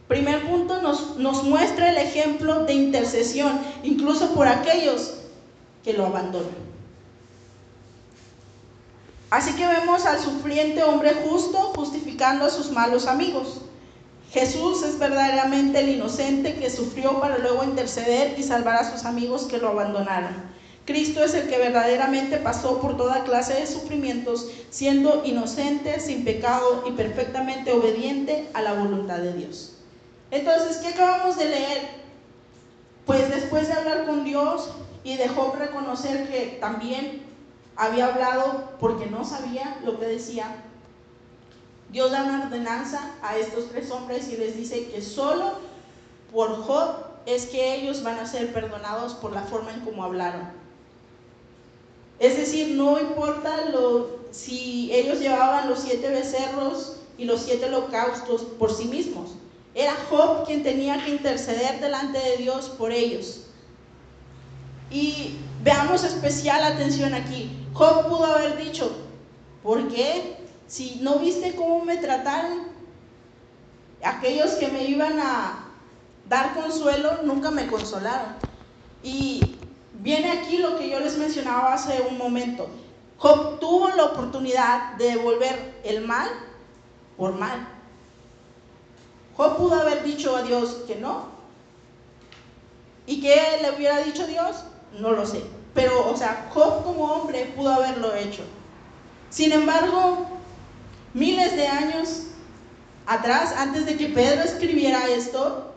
Primer 0.07 0.47
punto, 0.49 0.81
nos, 0.81 1.17
nos 1.17 1.43
muestra 1.43 1.89
el 1.89 1.97
ejemplo 1.97 2.65
de 2.65 2.73
intercesión, 2.73 3.59
incluso 3.83 4.33
por 4.33 4.47
aquellos 4.47 5.19
que 5.83 5.93
lo 5.93 6.05
abandonan. 6.07 6.66
Así 9.29 9.53
que 9.53 9.67
vemos 9.67 10.05
al 10.05 10.19
sufriente 10.19 10.83
hombre 10.83 11.13
justo 11.13 11.73
justificando 11.75 12.45
a 12.45 12.49
sus 12.49 12.71
malos 12.71 13.07
amigos. 13.07 13.61
Jesús 14.31 14.83
es 14.83 14.99
verdaderamente 14.99 15.79
el 15.79 15.89
inocente 15.89 16.55
que 16.55 16.69
sufrió 16.69 17.19
para 17.19 17.37
luego 17.37 17.63
interceder 17.63 18.37
y 18.37 18.43
salvar 18.43 18.75
a 18.75 18.91
sus 18.91 19.05
amigos 19.05 19.43
que 19.43 19.57
lo 19.57 19.69
abandonaron. 19.69 20.57
Cristo 20.85 21.21
es 21.21 21.33
el 21.33 21.49
que 21.49 21.57
verdaderamente 21.57 22.37
pasó 22.37 22.79
por 22.79 22.95
toda 22.95 23.25
clase 23.25 23.55
de 23.55 23.67
sufrimientos, 23.67 24.49
siendo 24.69 25.21
inocente, 25.25 25.99
sin 25.99 26.23
pecado 26.23 26.85
y 26.87 26.91
perfectamente 26.91 27.73
obediente 27.73 28.47
a 28.53 28.61
la 28.61 28.73
voluntad 28.73 29.17
de 29.17 29.33
Dios. 29.33 29.73
Entonces, 30.31 30.77
¿qué 30.77 30.89
acabamos 30.89 31.37
de 31.37 31.49
leer? 31.49 31.89
Pues 33.05 33.29
después 33.29 33.67
de 33.67 33.73
hablar 33.73 34.05
con 34.05 34.23
Dios 34.23 34.69
y 35.03 35.17
dejó 35.17 35.53
reconocer 35.57 36.29
que 36.29 36.57
también 36.61 37.21
había 37.77 38.07
hablado 38.07 38.71
porque 38.79 39.05
no 39.05 39.23
sabía 39.23 39.79
lo 39.85 39.99
que 39.99 40.05
decía, 40.07 40.63
Dios 41.91 42.11
da 42.11 42.23
una 42.23 42.45
ordenanza 42.45 43.11
a 43.21 43.37
estos 43.37 43.69
tres 43.69 43.91
hombres 43.91 44.29
y 44.29 44.37
les 44.37 44.57
dice 44.57 44.87
que 44.87 45.01
solo 45.01 45.53
por 46.33 46.61
Job 46.63 47.07
es 47.25 47.45
que 47.45 47.75
ellos 47.75 48.03
van 48.03 48.19
a 48.19 48.25
ser 48.25 48.51
perdonados 48.51 49.13
por 49.13 49.31
la 49.31 49.43
forma 49.43 49.73
en 49.73 49.81
cómo 49.81 50.03
hablaron. 50.03 50.49
Es 52.19 52.35
decir, 52.35 52.75
no 52.75 52.99
importa 52.99 53.65
lo, 53.65 54.19
si 54.31 54.91
ellos 54.91 55.19
llevaban 55.19 55.69
los 55.69 55.79
siete 55.79 56.09
becerros 56.09 56.97
y 57.17 57.25
los 57.25 57.41
siete 57.41 57.65
holocaustos 57.65 58.41
por 58.41 58.73
sí 58.73 58.85
mismos. 58.85 59.31
Era 59.75 59.93
Job 60.09 60.45
quien 60.45 60.63
tenía 60.63 61.03
que 61.03 61.11
interceder 61.11 61.79
delante 61.79 62.17
de 62.17 62.37
Dios 62.37 62.69
por 62.69 62.91
ellos. 62.91 63.43
Y 64.89 65.37
veamos 65.63 66.03
especial 66.03 66.63
atención 66.63 67.13
aquí. 67.13 67.66
Job 67.77 68.07
pudo 68.07 68.25
haber 68.25 68.57
dicho, 68.57 68.91
¿por 69.61 69.87
qué 69.87 70.37
si 70.67 70.99
no 71.01 71.19
viste 71.19 71.55
cómo 71.55 71.85
me 71.85 71.97
trataron, 71.97 72.67
aquellos 74.03 74.51
que 74.55 74.67
me 74.67 74.83
iban 74.85 75.19
a 75.19 75.65
dar 76.27 76.53
consuelo 76.55 77.23
nunca 77.23 77.51
me 77.51 77.67
consolaron. 77.67 78.33
Y 79.01 79.59
viene 79.93 80.31
aquí 80.31 80.57
lo 80.57 80.77
que 80.77 80.89
yo 80.89 80.99
les 80.99 81.17
mencionaba 81.17 81.73
hace 81.73 82.01
un 82.01 82.17
momento. 82.17 82.67
Job 83.17 83.59
tuvo 83.59 83.89
la 83.89 84.05
oportunidad 84.05 84.95
de 84.95 85.11
devolver 85.11 85.79
el 85.83 86.05
mal 86.05 86.29
por 87.15 87.33
mal. 87.33 87.67
Job 89.37 89.55
pudo 89.55 89.75
haber 89.75 90.03
dicho 90.03 90.35
a 90.35 90.41
Dios 90.41 90.83
que 90.85 90.95
no. 90.95 91.27
¿Y 93.05 93.21
qué 93.21 93.59
le 93.61 93.71
hubiera 93.71 93.99
dicho 93.99 94.27
Dios? 94.27 94.63
No 94.99 95.11
lo 95.11 95.25
sé. 95.25 95.56
Pero, 95.77 96.09
o 96.09 96.17
sea, 96.17 96.49
Job 96.51 96.83
como 96.83 97.03
hombre 97.05 97.53
pudo 97.55 97.71
haberlo 97.71 98.15
hecho. 98.15 98.41
Sin 99.29 99.51
embargo, 99.51 100.25
miles 101.13 101.55
de 101.55 101.67
años 101.67 102.23
atrás, 103.05 103.53
antes 103.55 103.85
de 103.85 103.95
que 103.95 104.07
Pedro 104.07 104.41
escribiera 104.41 105.07
esto, 105.07 105.71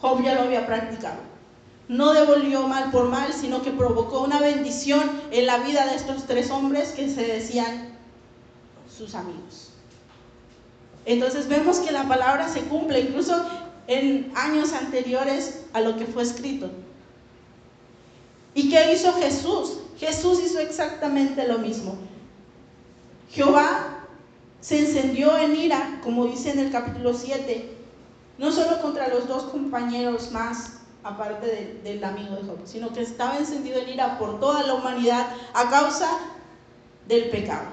Job 0.00 0.24
ya 0.24 0.34
lo 0.34 0.42
había 0.42 0.66
practicado. 0.66 1.20
No 1.86 2.12
devolvió 2.12 2.66
mal 2.66 2.90
por 2.90 3.08
mal, 3.08 3.32
sino 3.32 3.62
que 3.62 3.70
provocó 3.70 4.22
una 4.22 4.40
bendición 4.40 5.08
en 5.30 5.46
la 5.46 5.58
vida 5.58 5.86
de 5.86 5.94
estos 5.94 6.26
tres 6.26 6.50
hombres 6.50 6.88
que 6.88 7.08
se 7.08 7.22
decían 7.22 7.96
sus 8.98 9.14
amigos. 9.14 9.70
Entonces 11.04 11.46
vemos 11.46 11.78
que 11.78 11.92
la 11.92 12.08
palabra 12.08 12.48
se 12.48 12.62
cumple 12.62 12.98
incluso 12.98 13.46
en 13.86 14.32
años 14.34 14.72
anteriores 14.72 15.66
a 15.72 15.80
lo 15.80 15.96
que 15.96 16.06
fue 16.06 16.24
escrito. 16.24 16.68
¿Y 18.54 18.70
qué 18.70 18.92
hizo 18.92 19.12
Jesús? 19.14 19.78
Jesús 19.98 20.40
hizo 20.44 20.58
exactamente 20.58 21.46
lo 21.46 21.58
mismo. 21.58 21.96
Jehová 23.30 24.04
se 24.60 24.80
encendió 24.80 25.36
en 25.38 25.56
ira, 25.56 26.00
como 26.02 26.26
dice 26.26 26.50
en 26.50 26.58
el 26.58 26.70
capítulo 26.70 27.14
7, 27.14 27.76
no 28.38 28.52
solo 28.52 28.80
contra 28.82 29.08
los 29.08 29.26
dos 29.26 29.44
compañeros 29.44 30.30
más, 30.32 30.82
aparte 31.04 31.80
del 31.82 32.04
amigo 32.04 32.36
de 32.36 32.42
Job, 32.42 32.58
sino 32.64 32.92
que 32.92 33.02
estaba 33.02 33.38
encendido 33.38 33.80
en 33.80 33.88
ira 33.88 34.18
por 34.18 34.38
toda 34.38 34.62
la 34.62 34.74
humanidad 34.74 35.26
a 35.52 35.68
causa 35.68 36.18
del 37.08 37.30
pecado. 37.30 37.66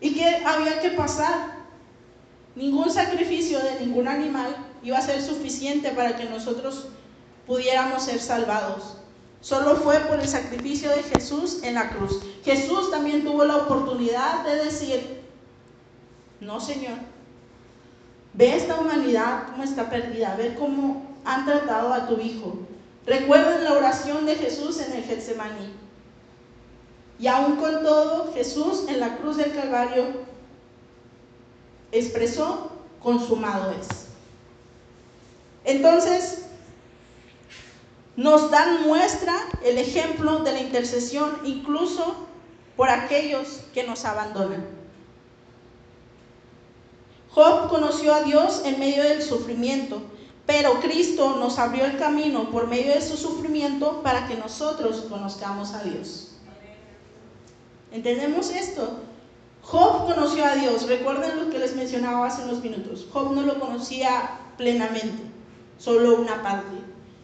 ¿Y 0.00 0.14
qué 0.14 0.42
había 0.44 0.80
que 0.80 0.90
pasar? 0.90 1.62
Ningún 2.54 2.90
sacrificio 2.90 3.58
de 3.60 3.80
ningún 3.80 4.08
animal 4.08 4.54
iba 4.82 4.98
a 4.98 5.02
ser 5.02 5.22
suficiente 5.22 5.90
para 5.92 6.16
que 6.16 6.24
nosotros 6.24 6.88
pudiéramos 7.46 8.02
ser 8.02 8.18
salvados. 8.18 8.96
Solo 9.42 9.74
fue 9.74 9.98
por 10.00 10.20
el 10.20 10.28
sacrificio 10.28 10.88
de 10.90 11.02
Jesús 11.02 11.58
en 11.64 11.74
la 11.74 11.90
cruz. 11.90 12.20
Jesús 12.44 12.92
también 12.92 13.24
tuvo 13.24 13.44
la 13.44 13.56
oportunidad 13.56 14.44
de 14.44 14.64
decir, 14.64 15.20
no, 16.40 16.60
Señor. 16.60 16.94
Ve 18.34 18.56
esta 18.56 18.80
humanidad 18.80 19.48
cómo 19.50 19.64
está 19.64 19.90
perdida, 19.90 20.36
ve 20.36 20.54
cómo 20.54 21.02
han 21.24 21.44
tratado 21.44 21.92
a 21.92 22.06
tu 22.06 22.20
hijo. 22.20 22.56
Recuerden 23.04 23.64
la 23.64 23.72
oración 23.72 24.26
de 24.26 24.36
Jesús 24.36 24.80
en 24.80 24.92
el 24.92 25.02
Getsemaní. 25.02 25.72
Y 27.18 27.26
aún 27.26 27.56
con 27.56 27.82
todo, 27.82 28.32
Jesús 28.32 28.84
en 28.88 29.00
la 29.00 29.16
cruz 29.16 29.36
del 29.36 29.52
Calvario 29.52 30.04
expresó, 31.90 32.70
consumado 33.02 33.72
es. 33.72 34.06
Entonces, 35.64 36.46
nos 38.16 38.50
dan 38.50 38.86
muestra 38.86 39.34
el 39.64 39.78
ejemplo 39.78 40.40
de 40.40 40.52
la 40.52 40.60
intercesión 40.60 41.38
incluso 41.44 42.14
por 42.76 42.90
aquellos 42.90 43.60
que 43.72 43.84
nos 43.84 44.04
abandonan. 44.04 44.66
Job 47.30 47.68
conoció 47.70 48.14
a 48.14 48.22
Dios 48.24 48.62
en 48.64 48.78
medio 48.78 49.02
del 49.02 49.22
sufrimiento, 49.22 50.02
pero 50.44 50.80
Cristo 50.80 51.36
nos 51.36 51.58
abrió 51.58 51.86
el 51.86 51.96
camino 51.96 52.50
por 52.50 52.66
medio 52.66 52.92
de 52.92 53.00
su 53.00 53.16
sufrimiento 53.16 54.02
para 54.02 54.26
que 54.26 54.36
nosotros 54.36 55.06
conozcamos 55.08 55.72
a 55.72 55.82
Dios. 55.82 56.32
¿Entendemos 57.90 58.50
esto? 58.50 59.00
Job 59.62 60.06
conoció 60.06 60.44
a 60.44 60.56
Dios, 60.56 60.88
recuerden 60.88 61.44
lo 61.44 61.50
que 61.50 61.58
les 61.58 61.74
mencionaba 61.74 62.26
hace 62.26 62.42
unos 62.42 62.62
minutos. 62.62 63.06
Job 63.12 63.32
no 63.32 63.42
lo 63.42 63.58
conocía 63.60 64.38
plenamente, 64.58 65.22
solo 65.78 66.16
una 66.16 66.42
parte. 66.42 66.81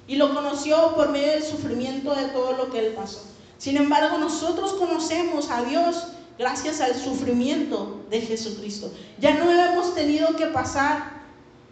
Y 0.08 0.16
lo 0.16 0.34
conoció 0.34 0.96
por 0.96 1.10
medio 1.10 1.32
del 1.32 1.44
sufrimiento 1.44 2.14
de 2.14 2.24
todo 2.26 2.54
lo 2.54 2.70
que 2.70 2.80
él 2.80 2.94
pasó. 2.94 3.22
Sin 3.58 3.76
embargo, 3.76 4.18
nosotros 4.18 4.72
conocemos 4.72 5.50
a 5.50 5.62
Dios 5.62 6.08
gracias 6.38 6.80
al 6.80 6.94
sufrimiento 6.94 8.04
de 8.08 8.20
Jesucristo. 8.20 8.92
Ya 9.18 9.34
no 9.34 9.50
hemos 9.50 9.94
tenido 9.94 10.36
que 10.36 10.46
pasar 10.46 11.18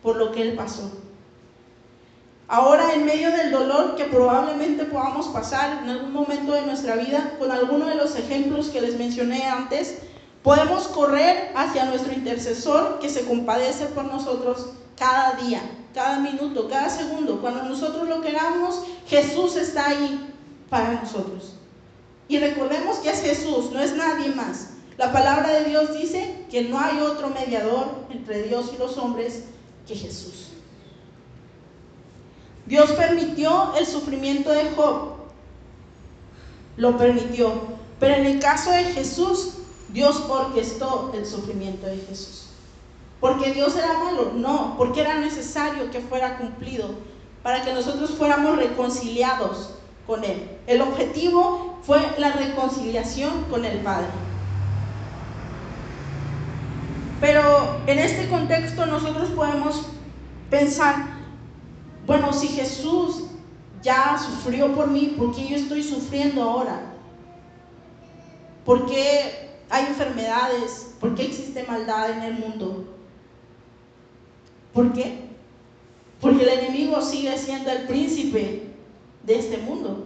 por 0.02 0.16
lo 0.16 0.32
que 0.32 0.42
Él 0.42 0.54
pasó. 0.54 0.90
Ahora, 2.48 2.94
en 2.94 3.06
medio 3.06 3.30
del 3.30 3.50
dolor 3.50 3.96
que 3.96 4.04
probablemente 4.04 4.84
podamos 4.84 5.28
pasar 5.28 5.82
en 5.82 5.90
algún 5.90 6.12
momento 6.12 6.52
de 6.52 6.62
nuestra 6.62 6.96
vida, 6.96 7.34
con 7.38 7.50
alguno 7.50 7.86
de 7.86 7.96
los 7.96 8.16
ejemplos 8.16 8.68
que 8.68 8.80
les 8.80 8.96
mencioné 8.98 9.46
antes, 9.46 9.98
podemos 10.42 10.86
correr 10.88 11.52
hacia 11.56 11.86
nuestro 11.86 12.12
intercesor 12.12 12.98
que 13.00 13.08
se 13.08 13.24
compadece 13.24 13.86
por 13.86 14.04
nosotros 14.04 14.70
cada 14.96 15.34
día, 15.36 15.62
cada 15.94 16.18
minuto, 16.18 16.68
cada 16.68 16.88
segundo. 16.88 17.40
Cuando 17.40 17.62
nosotros 17.64 18.08
lo 18.08 18.20
queramos, 18.20 18.82
Jesús 19.06 19.56
está 19.56 19.88
ahí 19.88 20.32
para 20.68 21.00
nosotros. 21.00 21.54
Y 22.28 22.38
recordemos 22.38 22.98
que 22.98 23.10
es 23.10 23.22
Jesús, 23.22 23.70
no 23.72 23.80
es 23.80 23.94
nadie 23.94 24.28
más. 24.30 24.70
La 24.98 25.12
palabra 25.12 25.50
de 25.50 25.64
Dios 25.64 25.92
dice 25.96 26.46
que 26.50 26.62
no 26.62 26.80
hay 26.80 26.98
otro 27.00 27.28
mediador 27.30 28.06
entre 28.10 28.44
Dios 28.44 28.72
y 28.74 28.78
los 28.78 28.96
hombres 28.96 29.44
que 29.86 29.94
Jesús. 29.94 30.48
Dios 32.66 32.90
permitió 32.92 33.74
el 33.76 33.86
sufrimiento 33.86 34.50
de 34.50 34.70
Job 34.70 35.16
lo 36.76 36.96
permitió. 36.96 37.52
Pero 37.98 38.14
en 38.14 38.26
el 38.26 38.40
caso 38.40 38.70
de 38.70 38.84
Jesús, 38.84 39.54
Dios 39.88 40.22
orquestó 40.28 41.12
el 41.14 41.24
sufrimiento 41.24 41.86
de 41.86 41.98
Jesús. 41.98 42.45
Porque 43.26 43.50
Dios 43.50 43.74
era 43.74 43.92
malo, 43.98 44.30
no, 44.36 44.76
porque 44.78 45.00
era 45.00 45.18
necesario 45.18 45.90
que 45.90 46.00
fuera 46.00 46.38
cumplido 46.38 46.90
para 47.42 47.64
que 47.64 47.72
nosotros 47.72 48.10
fuéramos 48.10 48.56
reconciliados 48.56 49.74
con 50.06 50.22
Él. 50.22 50.48
El 50.68 50.80
objetivo 50.80 51.80
fue 51.82 51.98
la 52.18 52.30
reconciliación 52.30 53.42
con 53.50 53.64
el 53.64 53.78
Padre. 53.78 54.06
Pero 57.20 57.80
en 57.88 57.98
este 57.98 58.28
contexto 58.28 58.86
nosotros 58.86 59.30
podemos 59.30 59.88
pensar, 60.48 60.94
bueno, 62.06 62.32
si 62.32 62.46
Jesús 62.46 63.24
ya 63.82 64.16
sufrió 64.24 64.72
por 64.72 64.86
mí, 64.86 65.16
¿por 65.18 65.34
qué 65.34 65.48
yo 65.48 65.56
estoy 65.56 65.82
sufriendo 65.82 66.44
ahora? 66.44 66.80
¿Por 68.64 68.86
qué 68.86 69.50
hay 69.68 69.86
enfermedades? 69.86 70.94
¿Por 71.00 71.16
qué 71.16 71.24
existe 71.24 71.64
maldad 71.64 72.10
en 72.10 72.22
el 72.22 72.34
mundo? 72.34 72.92
¿Por 74.76 74.92
qué? 74.92 75.20
Porque 76.20 76.42
el 76.42 76.50
enemigo 76.50 77.00
sigue 77.00 77.36
siendo 77.38 77.70
el 77.70 77.86
príncipe 77.86 78.74
de 79.22 79.38
este 79.38 79.56
mundo. 79.56 80.04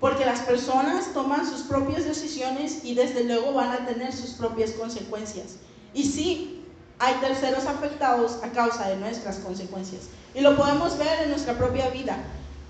Porque 0.00 0.26
las 0.26 0.40
personas 0.40 1.14
toman 1.14 1.48
sus 1.48 1.60
propias 1.62 2.04
decisiones 2.04 2.84
y 2.84 2.96
desde 2.96 3.22
luego 3.22 3.52
van 3.52 3.70
a 3.70 3.86
tener 3.86 4.12
sus 4.12 4.30
propias 4.30 4.72
consecuencias. 4.72 5.58
Y 5.94 6.02
sí, 6.02 6.64
hay 6.98 7.14
terceros 7.20 7.66
afectados 7.66 8.40
a 8.42 8.50
causa 8.50 8.88
de 8.88 8.96
nuestras 8.96 9.36
consecuencias. 9.36 10.08
Y 10.34 10.40
lo 10.40 10.56
podemos 10.56 10.98
ver 10.98 11.22
en 11.22 11.30
nuestra 11.30 11.56
propia 11.56 11.88
vida. 11.90 12.16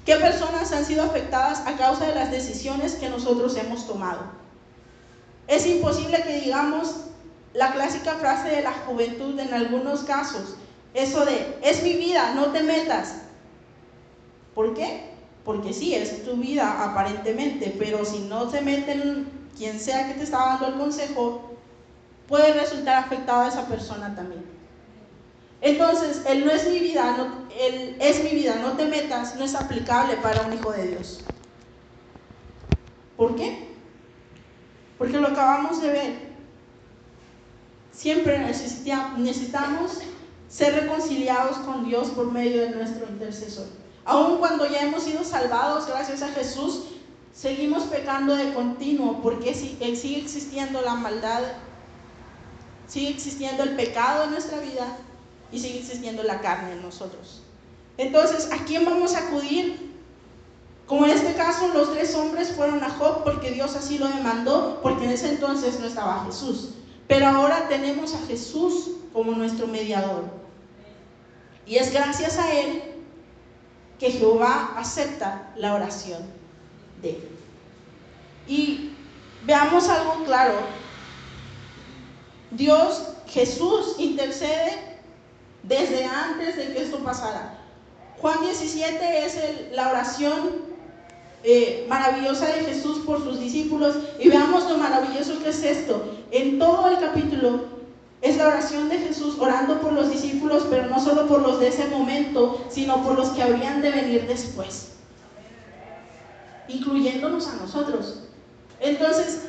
¿Qué 0.04 0.16
personas 0.16 0.72
han 0.72 0.84
sido 0.84 1.04
afectadas 1.04 1.66
a 1.66 1.78
causa 1.78 2.06
de 2.06 2.14
las 2.14 2.30
decisiones 2.30 2.96
que 2.96 3.08
nosotros 3.08 3.56
hemos 3.56 3.86
tomado? 3.86 4.20
Es 5.48 5.66
imposible 5.66 6.22
que 6.22 6.40
digamos 6.40 6.96
la 7.54 7.72
clásica 7.72 8.12
frase 8.16 8.50
de 8.50 8.62
la 8.62 8.72
juventud 8.72 9.38
en 9.38 9.54
algunos 9.54 10.02
casos, 10.02 10.56
eso 10.94 11.24
de, 11.24 11.58
es 11.62 11.82
mi 11.82 11.94
vida, 11.94 12.34
no 12.34 12.46
te 12.46 12.62
metas. 12.62 13.22
¿Por 14.54 14.74
qué? 14.74 15.12
Porque 15.44 15.72
sí, 15.72 15.94
es 15.94 16.24
tu 16.24 16.36
vida 16.36 16.84
aparentemente, 16.84 17.74
pero 17.78 18.04
si 18.04 18.20
no 18.20 18.50
se 18.50 18.60
meten 18.60 19.28
quien 19.56 19.80
sea 19.80 20.08
que 20.08 20.14
te 20.14 20.24
está 20.24 20.38
dando 20.38 20.68
el 20.68 20.74
consejo, 20.74 21.52
puede 22.28 22.52
resultar 22.52 22.96
afectada 22.96 23.46
a 23.46 23.48
esa 23.48 23.66
persona 23.66 24.14
también. 24.14 24.44
Entonces, 25.60 26.22
el 26.26 26.44
no 26.44 26.50
es 26.50 26.68
mi 26.68 26.80
vida, 26.80 27.16
el 27.58 27.96
es 28.00 28.24
mi 28.24 28.30
vida, 28.30 28.56
no 28.56 28.72
te 28.72 28.86
metas, 28.86 29.36
no 29.36 29.44
es 29.44 29.54
aplicable 29.54 30.16
para 30.16 30.42
un 30.42 30.52
hijo 30.52 30.72
de 30.72 30.88
Dios. 30.88 31.24
¿Por 33.16 33.36
qué? 33.36 33.68
Porque 34.98 35.18
lo 35.18 35.28
acabamos 35.28 35.80
de 35.80 35.88
ver. 35.88 36.32
Siempre 37.92 38.38
necesitamos 38.38 40.00
ser 40.52 40.74
reconciliados 40.74 41.56
con 41.58 41.86
Dios 41.86 42.08
por 42.08 42.30
medio 42.30 42.60
de 42.60 42.70
nuestro 42.70 43.06
intercesor. 43.08 43.64
Aun 44.04 44.36
cuando 44.36 44.68
ya 44.68 44.82
hemos 44.82 45.04
sido 45.04 45.24
salvados 45.24 45.86
gracias 45.86 46.20
a 46.20 46.28
Jesús, 46.28 46.88
seguimos 47.32 47.84
pecando 47.84 48.36
de 48.36 48.52
continuo 48.52 49.22
porque 49.22 49.50
eh, 49.50 49.96
sigue 49.96 50.18
existiendo 50.18 50.82
la 50.82 50.94
maldad, 50.94 51.40
sigue 52.86 53.08
existiendo 53.08 53.62
el 53.62 53.76
pecado 53.76 54.24
en 54.24 54.32
nuestra 54.32 54.58
vida 54.60 54.98
y 55.50 55.58
sigue 55.58 55.78
existiendo 55.78 56.22
la 56.22 56.42
carne 56.42 56.72
en 56.72 56.82
nosotros. 56.82 57.40
Entonces, 57.96 58.50
¿a 58.52 58.58
quién 58.66 58.84
vamos 58.84 59.14
a 59.14 59.28
acudir? 59.28 59.90
Como 60.86 61.06
en 61.06 61.12
este 61.12 61.32
caso, 61.32 61.68
los 61.68 61.94
tres 61.94 62.14
hombres 62.14 62.52
fueron 62.54 62.84
a 62.84 62.90
Job 62.90 63.24
porque 63.24 63.52
Dios 63.52 63.74
así 63.74 63.96
lo 63.96 64.08
demandó, 64.08 64.80
porque 64.82 65.04
en 65.04 65.12
ese 65.12 65.30
entonces 65.30 65.80
no 65.80 65.86
estaba 65.86 66.26
Jesús. 66.26 66.74
Pero 67.08 67.26
ahora 67.26 67.68
tenemos 67.68 68.14
a 68.14 68.18
Jesús 68.26 68.90
como 69.14 69.32
nuestro 69.32 69.66
mediador. 69.66 70.41
Y 71.66 71.76
es 71.76 71.92
gracias 71.92 72.38
a 72.38 72.52
Él 72.52 72.82
que 73.98 74.10
Jehová 74.10 74.74
acepta 74.76 75.52
la 75.56 75.74
oración 75.74 76.22
de 77.00 77.10
Él. 77.10 77.28
Y 78.48 78.90
veamos 79.44 79.88
algo 79.88 80.24
claro. 80.24 80.54
Dios, 82.50 83.02
Jesús 83.28 83.96
intercede 83.98 84.98
desde 85.62 86.04
antes 86.04 86.56
de 86.56 86.72
que 86.72 86.82
esto 86.82 86.98
pasara. 86.98 87.58
Juan 88.20 88.40
17 88.42 89.24
es 89.24 89.38
la 89.72 89.88
oración 89.90 90.72
eh, 91.44 91.86
maravillosa 91.88 92.46
de 92.46 92.64
Jesús 92.64 93.00
por 93.04 93.22
sus 93.22 93.40
discípulos 93.40 93.96
y 94.20 94.28
veamos 94.28 94.68
lo 94.68 94.78
maravilloso 94.78 95.42
que 95.42 95.50
es 95.50 95.62
esto. 95.62 96.04
En 96.30 96.58
todo 96.58 96.88
el 96.88 96.98
capítulo 97.00 97.64
es 98.22 98.36
la 98.36 98.46
oración 98.46 98.88
de 98.88 98.98
Jesús 98.98 99.36
orando 99.38 99.80
por 99.80 99.92
los 99.92 100.08
discípulos, 100.08 100.66
pero 100.70 100.86
no 100.86 101.00
solo 101.00 101.26
por 101.26 101.42
los 101.42 101.58
de 101.58 101.68
ese 101.68 101.88
momento, 101.88 102.64
sino 102.70 103.02
por 103.02 103.16
los 103.16 103.30
que 103.30 103.42
habrían 103.42 103.82
de 103.82 103.90
venir 103.90 104.26
después, 104.28 104.92
incluyéndonos 106.68 107.48
a 107.48 107.56
nosotros. 107.56 108.20
Entonces, 108.78 109.42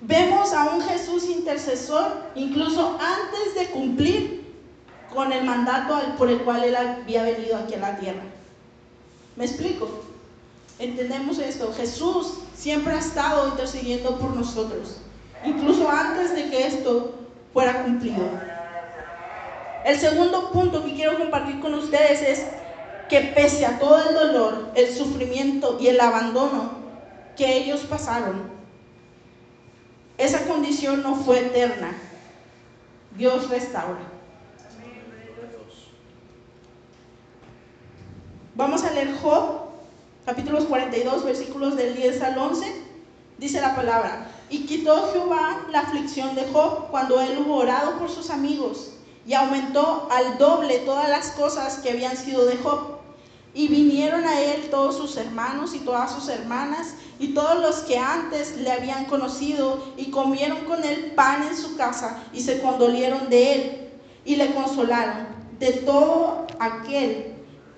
vemos 0.00 0.52
a 0.52 0.64
un 0.74 0.82
Jesús 0.82 1.26
intercesor 1.26 2.24
incluso 2.34 2.98
antes 3.00 3.54
de 3.54 3.70
cumplir 3.70 4.52
con 5.14 5.32
el 5.32 5.44
mandato 5.44 5.96
por 6.18 6.28
el 6.28 6.40
cual 6.40 6.64
él 6.64 6.74
había 6.74 7.22
venido 7.22 7.56
aquí 7.56 7.74
a 7.74 7.78
la 7.78 7.98
tierra. 7.98 8.22
¿Me 9.36 9.44
explico? 9.44 9.88
Entendemos 10.80 11.38
esto. 11.38 11.72
Jesús 11.72 12.34
siempre 12.56 12.94
ha 12.94 12.98
estado 12.98 13.48
intercediendo 13.48 14.18
por 14.18 14.34
nosotros, 14.34 14.96
incluso 15.44 15.88
antes 15.88 16.34
de 16.34 16.50
que 16.50 16.66
esto 16.66 17.25
fuera 17.56 17.84
cumplido. 17.84 18.22
El 19.82 19.98
segundo 19.98 20.50
punto 20.52 20.84
que 20.84 20.92
quiero 20.92 21.16
compartir 21.16 21.58
con 21.58 21.72
ustedes 21.72 22.20
es 22.20 22.46
que 23.08 23.32
pese 23.34 23.64
a 23.64 23.78
todo 23.78 23.98
el 24.06 24.14
dolor, 24.14 24.72
el 24.74 24.94
sufrimiento 24.94 25.78
y 25.80 25.86
el 25.86 25.98
abandono 25.98 26.72
que 27.34 27.56
ellos 27.56 27.80
pasaron, 27.88 28.42
esa 30.18 30.44
condición 30.44 31.02
no 31.02 31.14
fue 31.14 31.46
eterna. 31.46 31.96
Dios 33.16 33.48
restaura. 33.48 34.00
Vamos 38.54 38.84
a 38.84 38.90
leer 38.90 39.14
Job, 39.16 39.70
capítulos 40.26 40.66
42, 40.66 41.24
versículos 41.24 41.74
del 41.74 41.96
10 41.96 42.20
al 42.20 42.36
11. 42.36 42.82
Dice 43.38 43.62
la 43.62 43.74
palabra, 43.74 44.26
y 44.48 44.66
quitó 44.66 45.10
Jehová 45.12 45.66
la 45.70 45.80
aflicción 45.80 46.34
de 46.34 46.46
Job 46.52 46.88
cuando 46.90 47.20
él 47.20 47.38
hubo 47.38 47.56
orado 47.56 47.98
por 47.98 48.10
sus 48.10 48.30
amigos, 48.30 48.92
y 49.26 49.34
aumentó 49.34 50.08
al 50.10 50.38
doble 50.38 50.78
todas 50.80 51.08
las 51.08 51.30
cosas 51.32 51.78
que 51.78 51.90
habían 51.90 52.16
sido 52.16 52.46
de 52.46 52.56
Job. 52.58 52.96
Y 53.54 53.68
vinieron 53.68 54.24
a 54.24 54.40
él 54.40 54.68
todos 54.70 54.96
sus 54.96 55.16
hermanos 55.16 55.74
y 55.74 55.80
todas 55.80 56.12
sus 56.12 56.28
hermanas, 56.28 56.94
y 57.18 57.28
todos 57.28 57.60
los 57.60 57.76
que 57.76 57.98
antes 57.98 58.56
le 58.58 58.70
habían 58.70 59.06
conocido, 59.06 59.82
y 59.96 60.10
comieron 60.10 60.60
con 60.66 60.84
él 60.84 61.12
pan 61.16 61.42
en 61.42 61.56
su 61.56 61.76
casa, 61.76 62.22
y 62.32 62.42
se 62.42 62.60
condolieron 62.60 63.28
de 63.30 63.52
él, 63.52 63.90
y 64.24 64.36
le 64.36 64.54
consolaron 64.54 65.26
de 65.58 65.72
todo 65.72 66.46
aquel 66.58 67.35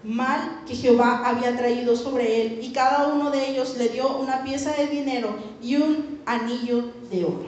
mal 0.08 0.62
que 0.66 0.74
Jehová 0.74 1.22
había 1.28 1.54
traído 1.54 1.94
sobre 1.94 2.40
él, 2.40 2.60
y 2.62 2.72
cada 2.72 3.08
uno 3.08 3.30
de 3.30 3.50
ellos 3.50 3.76
le 3.76 3.90
dio 3.90 4.16
una 4.16 4.42
pieza 4.42 4.72
de 4.72 4.86
dinero 4.86 5.36
y 5.60 5.76
un 5.76 6.22
anillo 6.24 6.92
de 7.10 7.26
oro. 7.26 7.46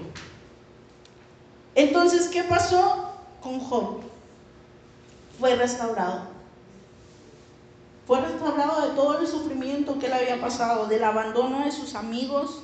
Entonces, 1.74 2.28
¿qué 2.28 2.42
pasó 2.42 3.14
con 3.40 3.60
Job? 3.60 4.00
Fue 5.38 5.56
restaurado. 5.56 6.24
Fue 8.06 8.20
restaurado 8.20 8.88
de 8.88 8.94
todo 8.94 9.20
el 9.20 9.26
sufrimiento 9.26 9.98
que 9.98 10.08
le 10.08 10.16
había 10.16 10.38
pasado, 10.38 10.86
del 10.86 11.04
abandono 11.04 11.64
de 11.64 11.72
sus 11.72 11.94
amigos, 11.94 12.60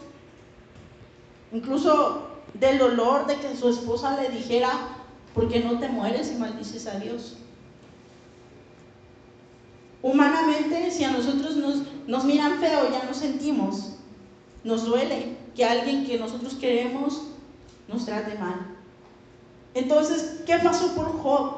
incluso 1.52 2.28
del 2.52 2.76
dolor 2.76 3.26
de 3.26 3.36
que 3.36 3.56
su 3.56 3.70
esposa 3.70 4.20
le 4.20 4.28
dijera, 4.28 4.68
¿por 5.34 5.48
qué 5.48 5.60
no 5.60 5.78
te 5.78 5.88
mueres 5.88 6.30
y 6.32 6.34
maldices 6.34 6.86
a 6.86 6.98
Dios? 6.98 7.38
Humanamente, 10.06 10.92
si 10.92 11.02
a 11.02 11.10
nosotros 11.10 11.56
nos, 11.56 11.82
nos 12.06 12.24
miran 12.24 12.60
feo, 12.60 12.88
ya 12.92 13.02
nos 13.08 13.16
sentimos, 13.16 13.94
nos 14.62 14.84
duele 14.84 15.36
que 15.56 15.64
alguien 15.64 16.06
que 16.06 16.16
nosotros 16.16 16.54
queremos 16.54 17.22
nos 17.88 18.06
trate 18.06 18.38
mal. 18.38 18.68
Entonces, 19.74 20.42
¿qué 20.46 20.58
pasó 20.58 20.94
por 20.94 21.20
Job? 21.20 21.56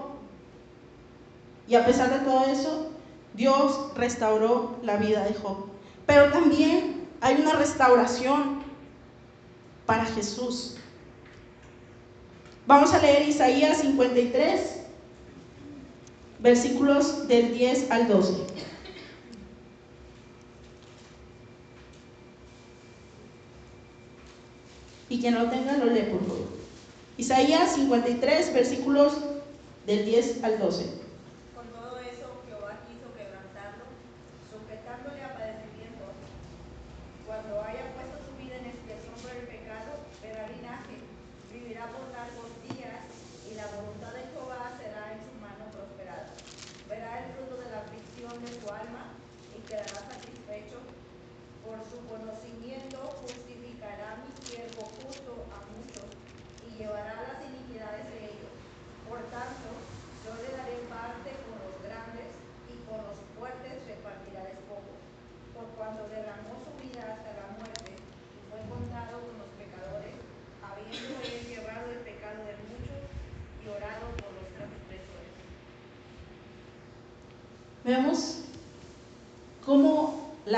Y 1.68 1.74
a 1.74 1.84
pesar 1.84 2.08
de 2.08 2.24
todo 2.24 2.46
eso, 2.46 2.88
Dios 3.34 3.90
restauró 3.96 4.78
la 4.82 4.96
vida 4.96 5.24
de 5.24 5.34
Job. 5.34 5.66
Pero 6.06 6.32
también 6.32 7.06
hay 7.20 7.34
una 7.42 7.52
restauración 7.52 8.62
para 9.84 10.06
Jesús. 10.06 10.76
Vamos 12.66 12.94
a 12.94 12.98
leer 12.98 13.28
Isaías 13.28 13.82
53, 13.82 14.86
versículos 16.38 17.28
del 17.28 17.52
10 17.52 17.90
al 17.90 18.08
12. 18.08 18.32
Y 25.10 25.20
quien 25.20 25.34
lo 25.34 25.48
tenga 25.48 25.76
lo 25.76 25.86
lee, 25.86 26.02
por 26.02 26.20
favor. 26.20 26.48
Isaías 27.16 27.74
53, 27.74 28.52
versículos 28.52 29.14
del 29.86 30.04
10 30.04 30.44
al 30.44 30.58
12. 30.58 31.07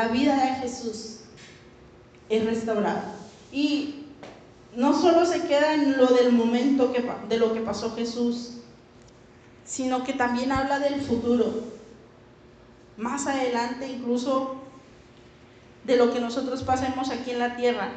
La 0.01 0.09
vida 0.09 0.35
de 0.35 0.55
Jesús 0.63 1.21
es 2.31 2.45
restaurada. 2.47 3.13
Y 3.53 4.07
no 4.75 4.99
solo 4.99 5.27
se 5.27 5.43
queda 5.47 5.75
en 5.75 5.99
lo 5.99 6.07
del 6.07 6.33
momento 6.33 6.95
de 7.29 7.37
lo 7.37 7.53
que 7.53 7.61
pasó 7.61 7.95
Jesús, 7.95 8.61
sino 9.65 10.03
que 10.03 10.15
también 10.15 10.53
habla 10.53 10.79
del 10.79 11.03
futuro. 11.03 11.65
Más 12.97 13.27
adelante 13.27 13.89
incluso 13.89 14.57
de 15.85 15.97
lo 15.97 16.13
que 16.13 16.21
nosotros 16.21 16.63
pasemos 16.63 17.11
aquí 17.11 17.33
en 17.33 17.39
la 17.39 17.57
tierra. 17.57 17.91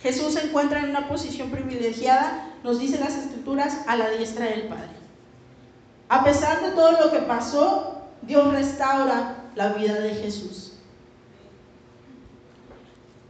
Jesús 0.00 0.32
se 0.32 0.46
encuentra 0.46 0.80
en 0.80 0.90
una 0.90 1.08
posición 1.08 1.50
privilegiada, 1.50 2.54
nos 2.64 2.78
dice 2.78 2.98
las 2.98 3.16
escrituras, 3.16 3.80
a 3.86 3.96
la 3.96 4.08
diestra 4.10 4.46
del 4.46 4.68
Padre. 4.68 4.90
A 6.08 6.24
pesar 6.24 6.62
de 6.62 6.70
todo 6.70 6.92
lo 6.92 7.12
que 7.12 7.20
pasó, 7.20 8.02
Dios 8.22 8.52
restaura 8.52 9.41
la 9.54 9.70
vida 9.70 9.94
de 10.00 10.14
Jesús. 10.14 10.72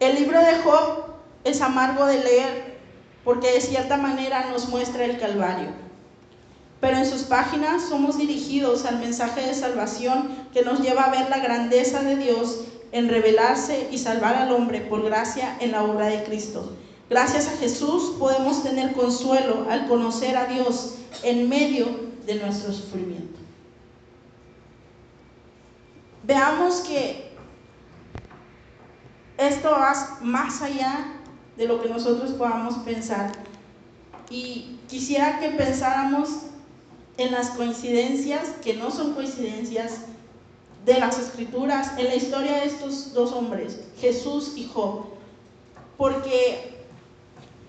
El 0.00 0.16
libro 0.16 0.40
de 0.40 0.56
Job 0.64 1.04
es 1.44 1.60
amargo 1.60 2.06
de 2.06 2.22
leer 2.22 2.78
porque 3.24 3.52
de 3.52 3.60
cierta 3.60 3.96
manera 3.96 4.50
nos 4.50 4.68
muestra 4.68 5.04
el 5.04 5.18
Calvario. 5.18 5.68
Pero 6.80 6.96
en 6.96 7.06
sus 7.06 7.22
páginas 7.22 7.82
somos 7.88 8.18
dirigidos 8.18 8.84
al 8.84 8.98
mensaje 8.98 9.46
de 9.46 9.54
salvación 9.54 10.48
que 10.52 10.62
nos 10.62 10.80
lleva 10.80 11.04
a 11.04 11.10
ver 11.10 11.30
la 11.30 11.38
grandeza 11.38 12.02
de 12.02 12.16
Dios 12.16 12.64
en 12.90 13.08
revelarse 13.08 13.88
y 13.92 13.98
salvar 13.98 14.34
al 14.34 14.52
hombre 14.52 14.80
por 14.80 15.04
gracia 15.04 15.56
en 15.60 15.72
la 15.72 15.84
obra 15.84 16.06
de 16.06 16.24
Cristo. 16.24 16.76
Gracias 17.08 17.46
a 17.46 17.56
Jesús 17.58 18.14
podemos 18.18 18.62
tener 18.62 18.94
consuelo 18.94 19.66
al 19.70 19.86
conocer 19.86 20.36
a 20.36 20.46
Dios 20.46 20.94
en 21.22 21.48
medio 21.48 21.86
de 22.26 22.36
nuestro 22.36 22.72
sufrimiento. 22.72 23.31
Veamos 26.24 26.80
que 26.80 27.32
esto 29.38 29.70
va 29.70 30.18
más 30.22 30.62
allá 30.62 31.14
de 31.56 31.66
lo 31.66 31.82
que 31.82 31.88
nosotros 31.88 32.30
podamos 32.32 32.74
pensar. 32.78 33.32
Y 34.30 34.78
quisiera 34.88 35.40
que 35.40 35.50
pensáramos 35.50 36.28
en 37.16 37.32
las 37.32 37.50
coincidencias, 37.50 38.50
que 38.62 38.74
no 38.74 38.90
son 38.90 39.14
coincidencias, 39.14 40.02
de 40.84 40.98
las 40.98 41.18
escrituras, 41.18 41.96
en 41.96 42.06
la 42.06 42.16
historia 42.16 42.56
de 42.56 42.66
estos 42.66 43.14
dos 43.14 43.32
hombres, 43.32 43.80
Jesús 44.00 44.54
y 44.56 44.66
Job. 44.66 45.04
Porque 45.96 46.84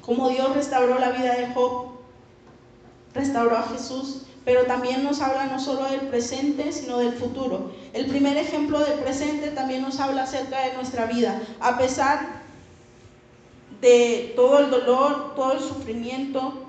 como 0.01 0.29
Dios 0.29 0.53
restauró 0.55 0.99
la 0.99 1.11
vida 1.11 1.35
de 1.35 1.53
Job, 1.53 1.87
restauró 3.13 3.57
a 3.57 3.63
Jesús 3.63 4.23
pero 4.45 4.65
también 4.65 5.03
nos 5.03 5.21
habla 5.21 5.45
no 5.45 5.59
solo 5.59 5.85
del 5.85 6.01
presente, 6.01 6.71
sino 6.71 6.97
del 6.97 7.13
futuro. 7.13 7.71
El 7.93 8.07
primer 8.07 8.37
ejemplo 8.37 8.79
del 8.79 8.99
presente 8.99 9.51
también 9.51 9.81
nos 9.81 9.99
habla 9.99 10.23
acerca 10.23 10.59
de 10.61 10.73
nuestra 10.73 11.05
vida. 11.05 11.41
A 11.59 11.77
pesar 11.77 12.43
de 13.79 14.33
todo 14.35 14.59
el 14.59 14.69
dolor, 14.69 15.33
todo 15.35 15.53
el 15.53 15.59
sufrimiento, 15.59 16.65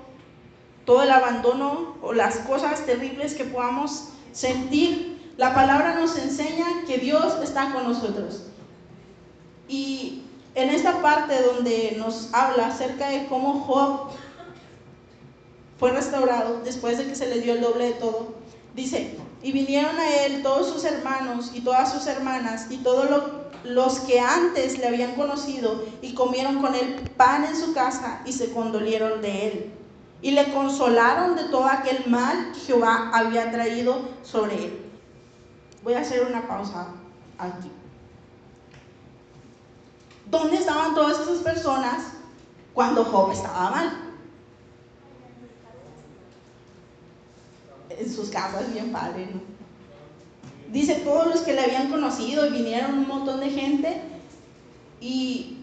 todo 0.85 1.03
el 1.03 1.11
abandono 1.11 1.95
o 2.01 2.13
las 2.13 2.37
cosas 2.39 2.85
terribles 2.85 3.33
que 3.33 3.45
podamos 3.45 4.09
sentir, 4.31 5.31
la 5.37 5.53
palabra 5.53 5.95
nos 5.95 6.17
enseña 6.17 6.65
que 6.87 6.97
Dios 6.97 7.35
está 7.43 7.73
con 7.73 7.83
nosotros. 7.83 8.43
Y 9.67 10.23
en 10.53 10.69
esta 10.69 11.01
parte 11.01 11.41
donde 11.41 11.95
nos 11.97 12.33
habla 12.33 12.67
acerca 12.67 13.09
de 13.09 13.27
cómo 13.27 13.59
Job 13.61 14.11
fue 15.79 15.91
restaurado 15.91 16.61
después 16.63 16.97
de 16.97 17.07
que 17.07 17.15
se 17.15 17.27
le 17.27 17.41
dio 17.41 17.53
el 17.53 17.61
doble 17.61 17.85
de 17.87 17.93
todo. 17.93 18.35
Dice, 18.73 19.17
y 19.41 19.51
vinieron 19.51 19.97
a 19.97 20.25
él 20.25 20.41
todos 20.41 20.69
sus 20.69 20.83
hermanos 20.85 21.51
y 21.53 21.61
todas 21.61 21.91
sus 21.91 22.07
hermanas 22.07 22.67
y 22.69 22.77
todos 22.77 23.09
los 23.63 23.99
que 24.01 24.19
antes 24.19 24.77
le 24.77 24.87
habían 24.87 25.15
conocido 25.15 25.83
y 26.01 26.13
comieron 26.13 26.61
con 26.61 26.75
él 26.75 27.11
pan 27.15 27.45
en 27.45 27.55
su 27.55 27.73
casa 27.73 28.21
y 28.25 28.33
se 28.33 28.51
condolieron 28.51 29.21
de 29.21 29.47
él. 29.47 29.73
Y 30.21 30.31
le 30.31 30.51
consolaron 30.53 31.35
de 31.35 31.43
todo 31.45 31.65
aquel 31.65 32.05
mal 32.07 32.51
que 32.53 32.59
Jehová 32.61 33.11
había 33.13 33.51
traído 33.51 33.99
sobre 34.23 34.55
él. 34.55 34.85
Voy 35.83 35.93
a 35.93 35.99
hacer 35.99 36.25
una 36.25 36.47
pausa 36.47 36.87
aquí. 37.37 37.71
¿Dónde 40.25 40.57
estaban 40.57 40.95
todas 40.95 41.19
esas 41.19 41.39
personas 41.39 42.07
cuando 42.73 43.05
Job 43.05 43.31
estaba 43.31 43.69
mal? 43.69 44.04
En 47.99 48.11
sus 48.11 48.29
casas, 48.29 48.71
bien 48.71 48.91
padre, 48.91 49.27
¿no? 49.33 49.41
Dice 50.71 50.95
todos 50.95 51.27
los 51.27 51.41
que 51.41 51.53
le 51.53 51.61
habían 51.61 51.89
conocido 51.89 52.45
y 52.47 52.51
vinieron 52.51 52.97
un 52.97 53.07
montón 53.07 53.39
de 53.39 53.49
gente 53.49 54.01
y 54.99 55.59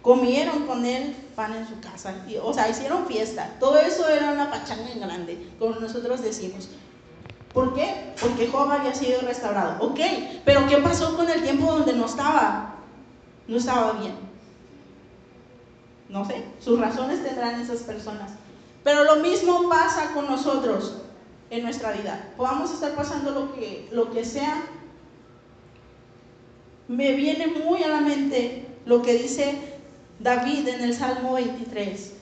comieron 0.00 0.66
con 0.66 0.84
él 0.84 1.14
pan 1.36 1.54
en 1.54 1.66
su 1.68 1.78
casa. 1.80 2.14
o 2.42 2.52
sea, 2.52 2.68
hicieron 2.68 3.06
fiesta. 3.06 3.54
Todo 3.60 3.78
eso 3.78 4.08
era 4.08 4.32
una 4.32 4.50
pachanga 4.50 4.90
en 4.90 5.00
grande, 5.00 5.50
como 5.58 5.76
nosotros 5.76 6.22
decimos. 6.22 6.68
¿Por 7.52 7.74
qué? 7.74 8.14
Porque 8.20 8.48
Job 8.48 8.70
había 8.70 8.94
sido 8.94 9.20
restaurado. 9.20 9.84
Ok, 9.84 10.00
pero 10.44 10.66
¿qué 10.66 10.78
pasó 10.78 11.16
con 11.16 11.28
el 11.28 11.42
tiempo 11.42 11.70
donde 11.70 11.92
no 11.92 12.06
estaba? 12.06 12.74
No 13.46 13.56
estaba 13.56 13.92
bien. 13.92 14.14
No 16.08 16.24
sé, 16.26 16.44
sus 16.60 16.78
razones 16.78 17.22
tendrán 17.22 17.60
esas 17.60 17.80
personas. 17.80 18.32
Pero 18.84 19.04
lo 19.04 19.16
mismo 19.16 19.68
pasa 19.68 20.12
con 20.12 20.26
nosotros 20.26 20.96
en 21.50 21.62
nuestra 21.62 21.92
vida. 21.92 22.32
Podamos 22.36 22.72
estar 22.72 22.94
pasando 22.94 23.30
lo 23.30 23.54
que, 23.54 23.88
lo 23.92 24.10
que 24.10 24.24
sea. 24.24 24.64
Me 26.88 27.12
viene 27.12 27.46
muy 27.46 27.82
a 27.82 27.88
la 27.88 28.00
mente 28.00 28.66
lo 28.86 29.02
que 29.02 29.14
dice 29.14 29.58
David 30.18 30.68
en 30.68 30.82
el 30.82 30.94
Salmo 30.94 31.34
23. 31.34 32.12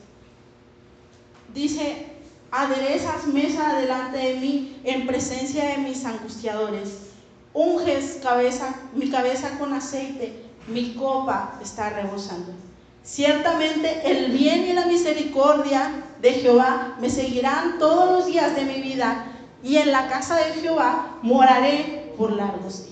Dice, 1.54 2.06
aderezas 2.50 3.26
mesa 3.26 3.76
delante 3.76 4.18
de 4.18 4.34
mí 4.34 4.80
en 4.84 5.06
presencia 5.06 5.64
de 5.64 5.78
mis 5.78 6.04
angustiadores. 6.04 7.10
Unges 7.52 8.20
cabeza, 8.22 8.74
mi 8.94 9.10
cabeza 9.10 9.58
con 9.58 9.72
aceite, 9.72 10.44
mi 10.68 10.94
copa 10.94 11.58
está 11.62 11.90
rebosando. 11.90 12.52
Ciertamente 13.02 14.02
el 14.04 14.30
bien 14.30 14.66
y 14.66 14.72
la 14.72 14.86
misericordia 14.86 16.04
de 16.20 16.32
Jehová 16.32 16.96
me 17.00 17.10
seguirán 17.10 17.78
todos 17.78 18.12
los 18.12 18.26
días 18.26 18.54
de 18.54 18.64
mi 18.64 18.80
vida 18.82 19.26
y 19.62 19.76
en 19.76 19.90
la 19.90 20.08
casa 20.08 20.36
de 20.36 20.52
Jehová 20.60 21.18
moraré 21.22 22.12
por 22.16 22.32
largos 22.32 22.86
días. 22.86 22.90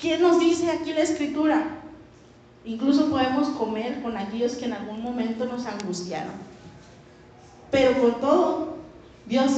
¿Quién 0.00 0.22
nos 0.22 0.38
dice 0.38 0.70
aquí 0.70 0.92
la 0.92 1.02
escritura? 1.02 1.64
Incluso 2.64 3.10
podemos 3.10 3.48
comer 3.50 4.02
con 4.02 4.16
aquellos 4.16 4.54
que 4.54 4.66
en 4.66 4.72
algún 4.72 5.02
momento 5.02 5.46
nos 5.46 5.66
angustiaron. 5.66 6.32
Pero 7.70 8.00
con 8.00 8.20
todo, 8.20 8.76
Dios 9.26 9.52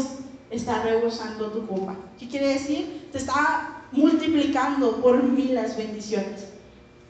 está 0.50 0.82
rebosando 0.82 1.50
tu 1.50 1.66
copa. 1.66 1.96
¿Qué 2.18 2.28
quiere 2.28 2.48
decir? 2.48 3.08
Te 3.12 3.18
está 3.18 3.77
multiplicando 3.92 5.00
por 5.00 5.22
mil 5.22 5.54
las 5.54 5.76
bendiciones. 5.76 6.48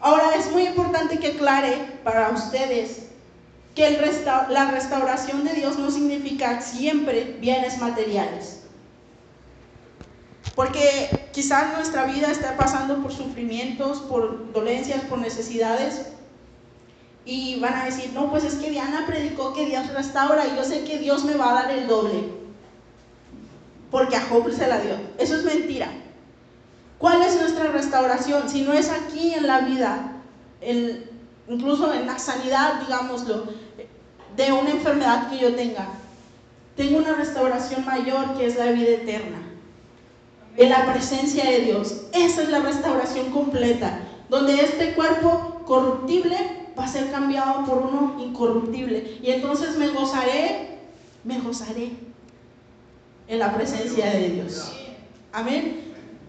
Ahora 0.01 0.35
es 0.37 0.51
muy 0.53 0.67
importante 0.67 1.19
que 1.19 1.33
aclare 1.33 1.99
para 2.05 2.31
ustedes 2.31 3.09
que 3.75 4.01
la 4.51 4.71
restauración 4.71 5.45
de 5.45 5.55
Dios 5.55 5.79
no 5.79 5.91
significa 5.91 6.61
siempre 6.61 7.37
bienes 7.41 7.79
materiales. 7.79 8.63
Porque 10.55 11.29
quizás 11.33 11.73
nuestra 11.75 12.05
vida 12.05 12.31
está 12.31 12.57
pasando 12.57 13.01
por 13.01 13.13
sufrimientos, 13.13 14.01
por 14.01 14.53
dolencias, 14.53 15.03
por 15.03 15.19
necesidades. 15.19 16.07
Y 17.25 17.61
van 17.61 17.75
a 17.75 17.85
decir, 17.85 18.11
no, 18.13 18.31
pues 18.31 18.43
es 18.43 18.55
que 18.55 18.71
Diana 18.71 19.05
predicó 19.07 19.53
que 19.53 19.67
Dios 19.67 19.87
restaura 19.93 20.47
y 20.49 20.57
yo 20.57 20.65
sé 20.65 20.83
que 20.83 20.99
Dios 20.99 21.25
me 21.25 21.37
va 21.37 21.51
a 21.51 21.63
dar 21.63 21.71
el 21.71 21.87
doble. 21.87 22.25
Porque 23.93 24.17
a 24.17 24.23
Job 24.23 24.51
se 24.51 24.67
la 24.67 24.81
dio. 24.81 24.95
Eso 25.19 25.37
es 25.37 25.45
mentira. 25.45 25.93
¿Cuál 26.99 27.23
es 27.23 27.41
nuestra 27.41 27.69
restauración? 27.69 28.49
Si 28.49 28.63
no 28.63 28.73
es 28.73 28.91
aquí 28.91 29.33
en 29.35 29.47
la 29.47 29.61
vida, 29.61 30.13
incluso 31.49 31.93
en 31.95 32.07
la 32.07 32.19
sanidad, 32.19 32.81
digámoslo, 32.81 33.45
de 34.37 34.53
una 34.53 34.71
enfermedad 34.71 35.31
que 35.31 35.39
yo 35.39 35.55
tenga. 35.55 35.89
Tengo 36.77 36.99
una 36.99 37.15
restauración 37.15 37.85
mayor 37.85 38.37
que 38.37 38.47
es 38.47 38.57
la 38.57 38.67
vida 38.67 38.91
eterna. 38.91 39.39
En 40.57 40.71
la 40.71 40.93
presencia 40.93 41.45
de 41.45 41.61
Dios. 41.61 42.03
Esa 42.13 42.43
es 42.43 42.49
la 42.49 42.61
restauración 42.61 43.31
completa. 43.31 44.01
Donde 44.29 44.61
este 44.61 44.95
cuerpo 44.95 45.63
corruptible 45.65 46.37
va 46.79 46.85
a 46.85 46.89
ser 46.89 47.11
cambiado 47.11 47.65
por 47.65 47.79
uno 47.79 48.17
incorruptible. 48.21 49.19
Y 49.23 49.31
entonces 49.31 49.77
me 49.77 49.89
gozaré, 49.89 50.79
me 51.25 51.41
gozaré 51.41 51.93
en 53.29 53.39
la 53.39 53.55
presencia 53.55 54.11
de 54.11 54.31
Dios. 54.31 54.73
Amén. 55.33 55.88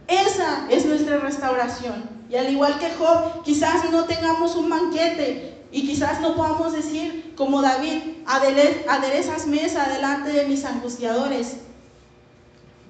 Esa 0.10 0.66
es 0.70 0.86
nuestra 0.86 1.20
restauración. 1.20 2.10
Y 2.30 2.36
al 2.36 2.50
igual 2.52 2.80
que 2.80 2.90
Job, 2.96 3.44
quizás 3.44 3.90
no 3.92 4.06
tengamos 4.06 4.56
un 4.56 4.70
banquete 4.70 5.64
y 5.72 5.86
quizás 5.88 6.20
no 6.20 6.36
podamos 6.36 6.74
decir 6.74 7.34
como 7.38 7.62
David, 7.62 8.02
aderezas 8.26 9.46
mesa 9.46 9.88
delante 9.88 10.32
de 10.32 10.48
mis 10.48 10.66
angustiadores. 10.66 11.58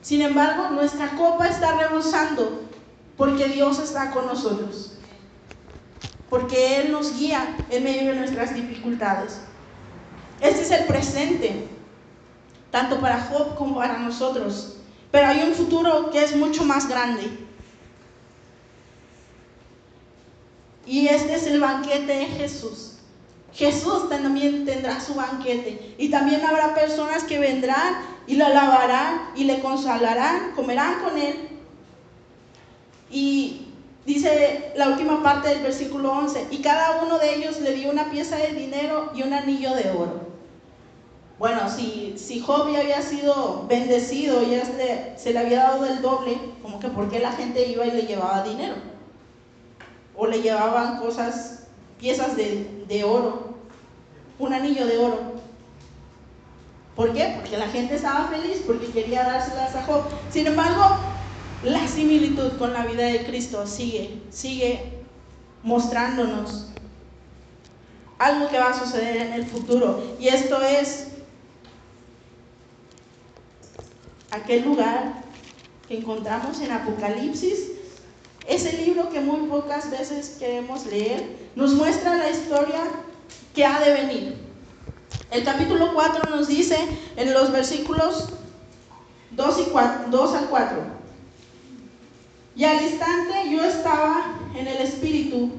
Sin 0.02 0.22
embargo, 0.22 0.70
nuestra 0.70 1.10
copa 1.18 1.48
está 1.48 1.76
rebosando 1.78 2.62
porque 3.18 3.50
Dios 3.50 3.80
está 3.80 4.12
con 4.12 4.26
nosotros. 4.26 4.94
Porque 6.30 6.80
Él 6.80 6.92
nos 6.94 7.20
guía 7.20 7.58
en 7.70 7.84
medio 7.84 8.12
de 8.12 8.20
nuestras 8.20 8.56
dificultades. 8.56 9.42
Este 10.40 10.62
es 10.62 10.72
el 10.72 10.86
presente, 10.86 11.68
tanto 12.72 13.02
para 13.02 13.20
Job 13.20 13.56
como 13.56 13.76
para 13.76 13.98
nosotros. 13.98 14.79
Pero 15.12 15.28
hay 15.28 15.42
un 15.44 15.54
futuro 15.54 16.12
que 16.12 16.24
es 16.24 16.36
mucho 16.36 16.64
más 16.64 16.88
grande. 16.88 17.30
Y 20.86 21.08
este 21.08 21.36
es 21.36 21.48
el 21.48 21.60
banquete 21.60 22.14
de 22.14 22.26
Jesús. 22.26 22.96
Jesús 23.54 24.10
también 24.10 24.66
tendrá 24.66 25.00
su 25.00 25.16
banquete. 25.16 25.96
Y 25.98 26.10
también 26.10 26.46
habrá 26.46 26.76
personas 26.76 27.24
que 27.24 27.40
vendrán 27.40 27.96
y 28.28 28.36
lo 28.36 28.46
alabarán 28.46 29.32
y 29.36 29.46
le 29.46 29.60
consolarán, 29.60 30.52
comerán 30.56 31.02
con 31.04 31.18
él. 31.18 31.50
Y 33.12 33.68
dice 34.06 34.72
la 34.76 34.90
última 34.90 35.24
parte 35.24 35.50
del 35.50 35.64
versículo 35.64 36.12
11, 36.14 36.48
y 36.52 36.62
cada 36.62 37.02
uno 37.04 37.18
de 37.18 37.36
ellos 37.36 37.60
le 37.60 37.74
dio 37.74 37.90
una 37.92 38.12
pieza 38.12 38.38
de 38.38 38.54
dinero 38.54 39.12
y 39.16 39.24
un 39.24 39.34
anillo 39.34 39.74
de 39.74 39.90
oro. 39.92 40.29
Bueno, 41.40 41.70
si, 41.70 42.16
si 42.18 42.42
Job 42.42 42.70
ya 42.70 42.82
había 42.82 43.02
sido 43.02 43.66
bendecido, 43.68 44.44
ya 44.44 44.66
se, 44.66 45.14
se 45.18 45.32
le 45.32 45.40
había 45.40 45.64
dado 45.64 45.86
el 45.86 46.02
doble, 46.02 46.38
como 46.62 46.82
que 46.82 46.90
por 46.90 47.10
qué 47.10 47.20
la 47.20 47.32
gente 47.32 47.66
iba 47.66 47.86
y 47.86 47.92
le 47.92 48.02
llevaba 48.02 48.44
dinero. 48.44 48.76
O 50.18 50.28
le 50.28 50.42
llevaban 50.42 51.00
cosas, 51.00 51.68
piezas 51.98 52.36
de, 52.36 52.84
de 52.90 53.04
oro, 53.06 53.56
un 54.38 54.54
anillo 54.54 54.86
de 54.86 54.98
oro. 54.98 55.40
¿Por 56.94 57.14
qué? 57.14 57.36
Porque 57.40 57.58
la 57.58 57.70
gente 57.70 57.96
estaba 57.96 58.28
feliz, 58.28 58.62
porque 58.68 58.88
quería 58.88 59.24
dárselas 59.24 59.74
a 59.78 59.84
Job. 59.84 60.02
Sin 60.30 60.46
embargo, 60.46 60.98
la 61.64 61.88
similitud 61.88 62.58
con 62.58 62.74
la 62.74 62.86
vida 62.86 63.04
de 63.04 63.24
Cristo 63.26 63.66
sigue, 63.66 64.22
sigue 64.30 65.06
mostrándonos 65.64 66.68
algo 68.18 68.50
que 68.50 68.60
va 68.60 68.72
a 68.72 68.78
suceder 68.78 69.16
en 69.16 69.32
el 69.32 69.46
futuro. 69.46 70.04
Y 70.20 70.28
esto 70.28 70.62
es 70.62 71.10
aquel 74.32 74.64
lugar 74.64 75.24
que 75.88 75.98
encontramos 75.98 76.60
en 76.62 76.72
Apocalipsis, 76.72 77.72
ese 78.48 78.74
libro 78.84 79.10
que 79.10 79.20
muy 79.20 79.48
pocas 79.48 79.92
veces 79.92 80.38
queremos 80.40 80.86
leer, 80.86 81.50
nos 81.56 81.74
muestra 81.74 82.16
la 82.16 82.30
historia 82.30 82.82
que 83.54 83.66
ha 83.66 83.80
de 83.80 83.94
venir. 83.94 84.38
El 85.32 85.44
capítulo 85.44 85.94
4 85.94 86.30
nos 86.30 86.48
dice 86.48 86.78
en 87.16 87.34
los 87.34 87.52
versículos 87.52 88.30
2, 89.32 89.60
y 89.60 90.10
2 90.10 90.34
al 90.36 90.46
4, 90.46 90.78
y 92.56 92.66
al 92.66 92.84
instante 92.84 93.50
yo 93.52 93.64
estaba 93.64 94.40
en 94.56 94.68
el 94.68 94.78
Espíritu, 94.78 95.52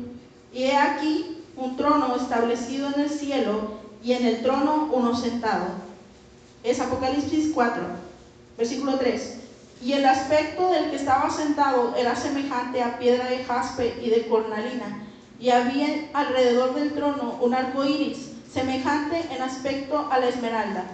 y 0.53 0.65
he 0.65 0.77
aquí 0.77 1.45
un 1.57 1.77
trono 1.77 2.17
establecido 2.17 2.89
en 2.95 3.03
el 3.03 3.11
cielo, 3.11 3.79
y 4.03 4.13
en 4.13 4.27
el 4.27 4.43
trono 4.43 4.89
uno 4.93 5.15
sentado. 5.15 5.67
Es 6.65 6.81
Apocalipsis 6.81 7.53
4. 7.55 8.10
Versículo 8.61 8.99
3. 8.99 9.37
Y 9.83 9.95
el 9.95 10.05
aspecto 10.05 10.69
del 10.71 10.91
que 10.91 10.97
estaba 10.97 11.31
sentado 11.31 11.95
era 11.97 12.15
semejante 12.15 12.83
a 12.83 12.99
piedra 12.99 13.25
de 13.25 13.43
jaspe 13.43 13.99
y 14.05 14.11
de 14.11 14.27
cornalina, 14.27 15.07
y 15.41 15.49
había 15.49 16.11
alrededor 16.13 16.75
del 16.75 16.93
trono 16.93 17.39
un 17.41 17.55
arco 17.55 17.87
iris, 17.87 18.33
semejante 18.53 19.25
en 19.35 19.41
aspecto 19.41 20.11
a 20.13 20.19
la 20.19 20.29
esmeralda. 20.29 20.85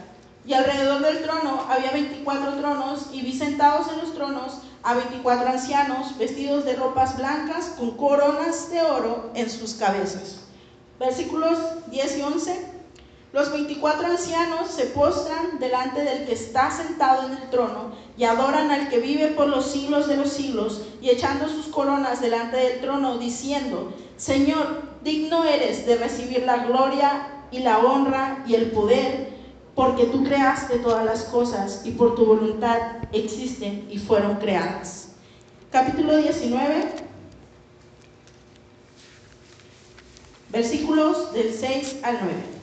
Y 0.46 0.54
alrededor 0.54 1.02
del 1.02 1.24
trono 1.24 1.66
había 1.68 1.90
24 1.90 2.54
tronos, 2.54 3.08
y 3.12 3.22
vi 3.22 3.36
sentados 3.36 3.88
en 3.92 3.98
los 3.98 4.14
tronos 4.14 4.60
a 4.84 4.94
24 4.94 5.48
ancianos, 5.48 6.16
vestidos 6.18 6.64
de 6.64 6.76
ropas 6.76 7.16
blancas, 7.16 7.72
con 7.76 7.96
coronas 7.96 8.70
de 8.70 8.80
oro 8.82 9.32
en 9.34 9.50
sus 9.50 9.74
cabezas. 9.74 10.36
Versículos 11.00 11.58
10 11.90 12.18
y 12.18 12.22
11. 12.22 12.65
Los 13.36 13.52
24 13.52 14.06
ancianos 14.06 14.70
se 14.70 14.86
postran 14.86 15.58
delante 15.58 16.02
del 16.02 16.24
que 16.24 16.32
está 16.32 16.70
sentado 16.70 17.26
en 17.26 17.32
el 17.34 17.50
trono 17.50 17.92
y 18.16 18.24
adoran 18.24 18.70
al 18.70 18.88
que 18.88 18.98
vive 18.98 19.28
por 19.28 19.46
los 19.46 19.66
siglos 19.66 20.08
de 20.08 20.16
los 20.16 20.30
siglos 20.30 20.80
y 21.02 21.10
echando 21.10 21.46
sus 21.46 21.66
coronas 21.66 22.22
delante 22.22 22.56
del 22.56 22.80
trono 22.80 23.18
diciendo, 23.18 23.92
Señor, 24.16 24.84
digno 25.04 25.44
eres 25.44 25.84
de 25.84 25.96
recibir 25.96 26.44
la 26.44 26.64
gloria 26.64 27.28
y 27.50 27.58
la 27.58 27.80
honra 27.80 28.42
y 28.46 28.54
el 28.54 28.70
poder, 28.70 29.28
porque 29.74 30.04
tú 30.04 30.24
creaste 30.24 30.78
todas 30.78 31.04
las 31.04 31.24
cosas 31.24 31.82
y 31.84 31.90
por 31.90 32.14
tu 32.14 32.24
voluntad 32.24 32.78
existen 33.12 33.86
y 33.90 33.98
fueron 33.98 34.36
creadas. 34.36 35.10
Capítulo 35.70 36.16
19, 36.16 36.86
versículos 40.48 41.34
del 41.34 41.52
6 41.52 41.98
al 42.02 42.18
9. 42.22 42.55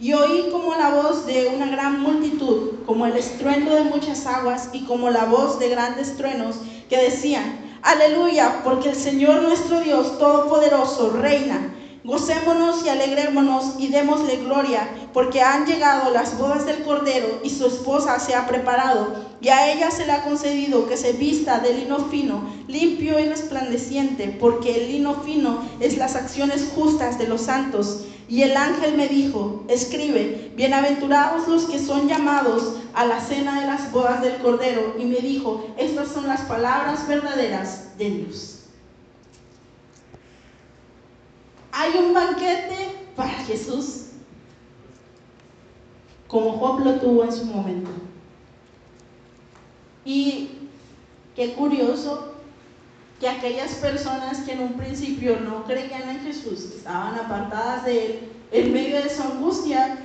Y 0.00 0.12
oí 0.12 0.48
como 0.52 0.76
la 0.76 0.90
voz 0.90 1.26
de 1.26 1.48
una 1.48 1.66
gran 1.66 2.00
multitud, 2.00 2.84
como 2.86 3.06
el 3.06 3.16
estruendo 3.16 3.74
de 3.74 3.82
muchas 3.82 4.26
aguas 4.26 4.68
y 4.72 4.84
como 4.84 5.10
la 5.10 5.24
voz 5.24 5.58
de 5.58 5.70
grandes 5.70 6.16
truenos 6.16 6.56
que 6.88 6.96
decían, 6.98 7.78
aleluya, 7.82 8.60
porque 8.62 8.90
el 8.90 8.94
Señor 8.94 9.42
nuestro 9.42 9.80
Dios 9.80 10.18
Todopoderoso 10.18 11.10
reina. 11.10 11.74
Gocémonos 12.04 12.86
y 12.86 12.88
alegrémonos 12.88 13.74
y 13.78 13.88
démosle 13.88 14.36
gloria, 14.36 14.88
porque 15.12 15.42
han 15.42 15.66
llegado 15.66 16.10
las 16.10 16.38
bodas 16.38 16.64
del 16.64 16.82
Cordero 16.84 17.40
y 17.42 17.50
su 17.50 17.66
esposa 17.66 18.18
se 18.20 18.34
ha 18.34 18.46
preparado, 18.46 19.14
y 19.42 19.48
a 19.48 19.72
ella 19.72 19.90
se 19.90 20.06
le 20.06 20.12
ha 20.12 20.22
concedido 20.22 20.88
que 20.88 20.96
se 20.96 21.12
vista 21.12 21.58
de 21.58 21.74
lino 21.74 21.98
fino, 22.08 22.48
limpio 22.66 23.18
y 23.18 23.28
resplandeciente, 23.28 24.34
porque 24.40 24.76
el 24.76 24.92
lino 24.92 25.22
fino 25.22 25.58
es 25.80 25.98
las 25.98 26.14
acciones 26.14 26.70
justas 26.74 27.18
de 27.18 27.26
los 27.26 27.42
santos. 27.42 28.04
Y 28.28 28.42
el 28.42 28.56
ángel 28.58 28.94
me 28.94 29.08
dijo, 29.08 29.64
escribe, 29.68 30.52
bienaventurados 30.54 31.48
los 31.48 31.64
que 31.64 31.78
son 31.78 32.08
llamados 32.08 32.76
a 32.92 33.06
la 33.06 33.20
cena 33.20 33.60
de 33.60 33.66
las 33.66 33.90
bodas 33.90 34.20
del 34.20 34.36
Cordero. 34.38 34.96
Y 34.98 35.06
me 35.06 35.16
dijo, 35.16 35.66
estas 35.78 36.08
son 36.08 36.26
las 36.26 36.42
palabras 36.42 37.08
verdaderas 37.08 37.96
de 37.96 38.10
Dios. 38.10 38.60
Hay 41.72 41.92
un 41.98 42.12
banquete 42.12 42.76
para 43.16 43.30
Jesús, 43.30 44.08
como 46.26 46.52
Job 46.58 46.80
lo 46.84 47.00
tuvo 47.00 47.24
en 47.24 47.32
su 47.32 47.46
momento. 47.46 47.90
Y 50.04 50.50
qué 51.34 51.54
curioso 51.54 52.34
que 53.20 53.28
aquellas 53.28 53.74
personas 53.74 54.38
que 54.42 54.52
en 54.52 54.60
un 54.60 54.74
principio 54.74 55.40
no 55.40 55.64
creían 55.64 56.08
en 56.08 56.20
Jesús, 56.20 56.72
estaban 56.76 57.18
apartadas 57.18 57.84
de 57.84 58.06
Él, 58.06 58.32
en 58.52 58.72
medio 58.72 59.02
de 59.02 59.10
su 59.10 59.22
angustia, 59.22 59.98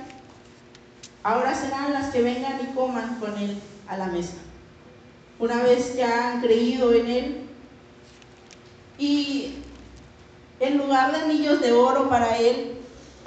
ahora 1.22 1.54
serán 1.54 1.92
las 1.92 2.12
que 2.12 2.22
vengan 2.22 2.60
y 2.60 2.74
coman 2.74 3.18
con 3.20 3.38
Él 3.38 3.56
a 3.88 3.96
la 3.96 4.06
mesa. 4.06 4.34
Una 5.38 5.62
vez 5.62 5.92
que 5.92 6.04
han 6.04 6.40
creído 6.40 6.92
en 6.92 7.06
Él. 7.08 7.40
Y 8.96 9.56
en 10.60 10.78
lugar 10.78 11.12
de 11.12 11.18
anillos 11.18 11.60
de 11.60 11.72
oro 11.72 12.08
para 12.08 12.38
Él 12.38 12.78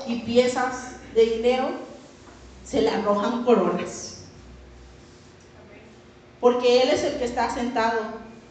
y 0.07 0.19
piezas 0.19 0.95
de 1.13 1.25
dinero, 1.25 1.71
se 2.63 2.81
le 2.81 2.89
arrojan 2.89 3.43
coronas. 3.43 4.25
Porque 6.39 6.83
Él 6.83 6.89
es 6.89 7.03
el 7.03 7.17
que 7.17 7.25
está 7.25 7.53
sentado 7.53 7.99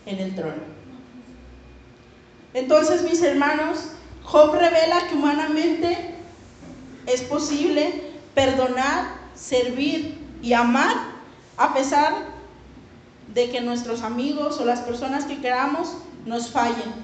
en 0.05 0.19
el 0.19 0.35
trono. 0.35 0.76
Entonces, 2.57 3.03
mis 3.03 3.21
hermanos, 3.21 3.91
Job 4.25 4.55
revela 4.55 5.09
que 5.09 5.15
humanamente 5.15 6.15
es 7.05 7.21
posible 7.21 8.15
perdonar, 8.35 9.09
servir 9.35 10.19
y 10.41 10.55
amar 10.55 10.97
a 11.59 11.75
pesar 11.75 12.15
de 13.35 13.51
que 13.51 13.61
nuestros 13.61 14.01
amigos 14.01 14.59
o 14.59 14.65
las 14.65 14.81
personas 14.81 15.27
que 15.27 15.39
queramos 15.43 15.99
nos 16.25 16.51
fallen. 16.51 16.95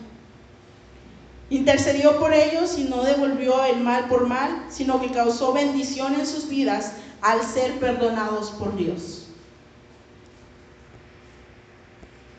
Intercedió 1.50 2.18
por 2.18 2.32
ellos 2.32 2.78
y 2.78 2.84
no 2.84 3.05
devolvió 3.05 3.62
el 3.66 3.80
mal 3.80 4.09
por 4.09 4.26
mal, 4.26 4.64
sino 4.70 5.03
que 5.03 5.11
causó 5.11 5.53
bendición 5.53 6.14
en 6.14 6.26
sus 6.26 6.48
vidas 6.48 6.94
al 7.20 7.42
ser 7.42 7.78
perdonados 7.78 8.53
por 8.53 8.74
Dios. 8.74 9.26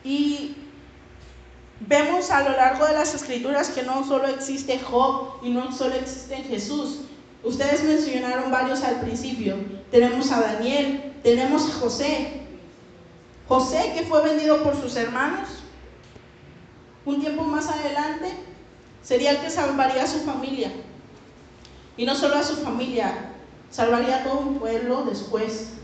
Y 0.02 0.56
vemos 1.86 2.30
a 2.30 2.42
lo 2.42 2.56
largo 2.56 2.86
de 2.86 2.94
las 2.94 3.14
escrituras 3.14 3.70
que 3.70 3.82
no 3.82 4.04
solo 4.06 4.26
existe 4.28 4.78
Job 4.78 5.38
y 5.42 5.50
no 5.50 5.72
solo 5.72 5.94
existe 5.94 6.36
Jesús. 6.36 7.00
Ustedes 7.42 7.84
mencionaron 7.84 8.50
varios 8.50 8.82
al 8.82 9.00
principio. 9.00 9.56
Tenemos 9.90 10.30
a 10.32 10.40
Daniel, 10.40 11.12
tenemos 11.22 11.68
a 11.68 11.72
José. 11.74 12.42
José 13.48 13.92
que 13.94 14.04
fue 14.04 14.22
vendido 14.22 14.62
por 14.62 14.80
sus 14.80 14.96
hermanos. 14.96 15.48
Un 17.04 17.20
tiempo 17.20 17.42
más 17.42 17.68
adelante 17.68 18.32
sería 19.02 19.32
el 19.32 19.38
que 19.38 19.50
salvaría 19.50 20.04
a 20.04 20.06
su 20.06 20.20
familia. 20.20 20.72
Y 21.96 22.06
no 22.06 22.14
solo 22.14 22.36
a 22.36 22.42
su 22.42 22.56
familia, 22.56 23.32
salvaría 23.70 24.16
a 24.16 24.24
todo 24.24 24.38
un 24.38 24.58
pueblo 24.58 25.04
después. 25.04 25.74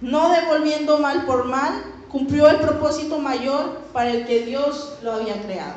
No 0.00 0.30
devolviendo 0.30 0.98
mal 0.98 1.26
por 1.26 1.46
mal, 1.46 1.93
cumplió 2.14 2.48
el 2.48 2.60
propósito 2.60 3.18
mayor 3.18 3.80
para 3.92 4.12
el 4.12 4.24
que 4.24 4.46
Dios 4.46 4.98
lo 5.02 5.14
había 5.14 5.42
creado. 5.42 5.74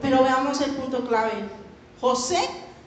Pero 0.00 0.24
veamos 0.24 0.60
el 0.60 0.72
punto 0.72 1.06
clave. 1.06 1.30
José 2.00 2.40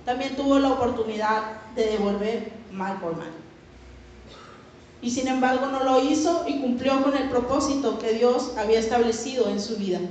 también 0.04 0.36
tuvo 0.36 0.60
la 0.60 0.74
oportunidad 0.74 1.54
de 1.74 1.86
devolver 1.92 2.52
mal 2.74 3.00
por 3.00 3.16
mal. 3.16 3.32
Y 5.02 5.10
sin 5.10 5.30
embargo 5.30 5.68
no 5.68 5.86
lo 5.86 6.04
hizo 6.04 6.44
y 6.46 6.60
cumplió 6.60 7.02
con 7.02 7.16
el 7.16 7.30
propósito 7.30 7.98
que 7.98 8.12
Dios 8.12 8.58
había 8.58 8.80
establecido 8.80 9.50
en 9.50 9.62
su 9.62 9.78
vida. 9.78 10.02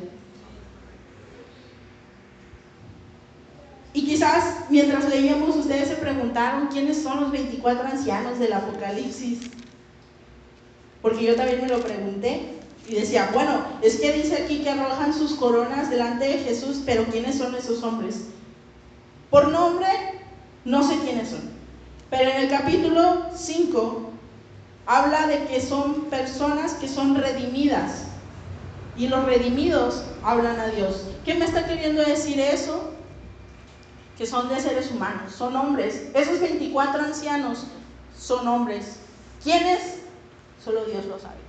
Y 3.93 4.07
quizás 4.07 4.71
mientras 4.71 5.07
leíamos 5.11 5.55
ustedes 5.55 5.89
se 5.89 5.97
preguntaron 5.97 6.69
quiénes 6.69 7.03
son 7.03 7.21
los 7.21 7.31
24 7.31 7.87
ancianos 7.87 8.39
del 8.39 8.55
Apocalipsis. 8.55 9.51
Porque 11.05 11.23
yo 11.23 11.37
también 11.37 11.61
me 11.61 11.69
lo 11.69 11.81
pregunté 11.81 12.55
y 12.89 12.95
decía, 12.95 13.29
bueno, 13.35 13.63
es 13.83 13.97
que 13.97 14.11
dice 14.15 14.43
aquí 14.43 14.61
que 14.61 14.71
arrojan 14.71 15.13
sus 15.13 15.35
coronas 15.35 15.91
delante 15.91 16.27
de 16.27 16.39
Jesús, 16.39 16.81
pero 16.87 17.05
¿quiénes 17.05 17.37
son 17.37 17.55
esos 17.55 17.83
hombres? 17.83 18.29
Por 19.29 19.49
nombre, 19.49 19.87
no 20.65 20.83
sé 20.83 20.97
quiénes 21.01 21.29
son. 21.29 21.43
Pero 22.09 22.31
en 22.31 22.37
el 22.45 22.49
capítulo 22.49 23.27
5 23.37 24.13
habla 24.87 25.27
de 25.27 25.45
que 25.45 25.61
son 25.61 26.07
personas 26.07 26.73
que 26.73 26.89
son 26.89 27.17
redimidas. 27.17 28.05
Y 28.97 29.09
los 29.09 29.27
redimidos 29.27 30.05
hablan 30.23 30.59
a 30.59 30.69
Dios. 30.69 31.05
¿Qué 31.27 31.35
me 31.35 31.45
está 31.45 31.67
queriendo 31.67 32.03
decir 32.03 32.41
eso? 32.41 32.93
Que 34.17 34.25
son 34.25 34.49
de 34.49 34.59
seres 34.59 34.91
humanos, 34.91 35.35
son 35.37 35.55
hombres. 35.55 36.07
Esos 36.15 36.41
24 36.41 37.03
ancianos 37.03 37.65
son 38.19 38.49
hombres. 38.49 39.01
¿Quiénes? 39.43 39.94
Solo 40.65 40.85
Dios 40.87 41.05
lo 41.07 41.19
sabe. 41.19 41.41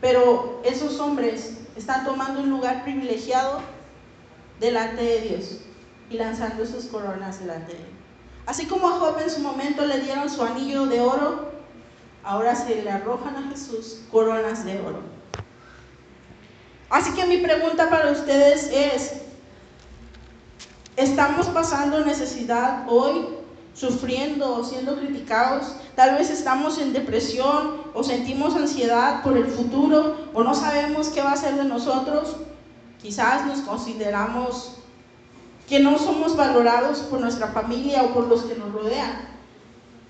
Pero 0.00 0.60
esos 0.64 1.00
hombres 1.00 1.58
están 1.76 2.04
tomando 2.04 2.40
un 2.40 2.50
lugar 2.50 2.82
privilegiado 2.82 3.60
delante 4.60 5.02
de 5.02 5.20
Dios 5.20 5.60
y 6.10 6.18
lanzando 6.18 6.66
sus 6.66 6.86
coronas 6.86 7.40
delante 7.40 7.72
de 7.72 7.78
Él. 7.78 7.88
Así 8.44 8.66
como 8.66 8.88
a 8.88 8.92
Job 8.98 9.18
en 9.22 9.30
su 9.30 9.40
momento 9.40 9.86
le 9.86 10.00
dieron 10.00 10.28
su 10.28 10.42
anillo 10.42 10.86
de 10.86 11.00
oro, 11.00 11.52
ahora 12.24 12.54
se 12.54 12.82
le 12.82 12.90
arrojan 12.90 13.36
a 13.36 13.48
Jesús 13.50 14.00
coronas 14.10 14.64
de 14.64 14.80
oro. 14.80 15.00
Así 16.90 17.12
que 17.12 17.24
mi 17.24 17.38
pregunta 17.38 17.88
para 17.88 18.10
ustedes 18.10 18.68
es, 18.70 19.22
¿estamos 20.96 21.46
pasando 21.46 22.04
necesidad 22.04 22.84
hoy 22.88 23.41
sufriendo 23.74 24.54
o 24.54 24.64
siendo 24.64 24.96
criticados. 24.96 25.74
Tal 25.94 26.16
vez 26.16 26.30
estamos 26.30 26.78
en 26.78 26.92
depresión 26.92 27.82
o 27.94 28.02
sentimos 28.02 28.54
ansiedad 28.54 29.22
por 29.22 29.36
el 29.36 29.46
futuro 29.46 30.28
o 30.34 30.42
no 30.42 30.54
sabemos 30.54 31.08
qué 31.08 31.22
va 31.22 31.32
a 31.32 31.36
ser 31.36 31.54
de 31.54 31.64
nosotros. 31.64 32.36
Quizás 33.00 33.46
nos 33.46 33.60
consideramos 33.60 34.76
que 35.68 35.80
no 35.80 35.98
somos 35.98 36.36
valorados 36.36 36.98
por 36.98 37.20
nuestra 37.20 37.48
familia 37.48 38.02
o 38.02 38.12
por 38.12 38.28
los 38.28 38.42
que 38.42 38.54
nos 38.54 38.72
rodean. 38.72 39.32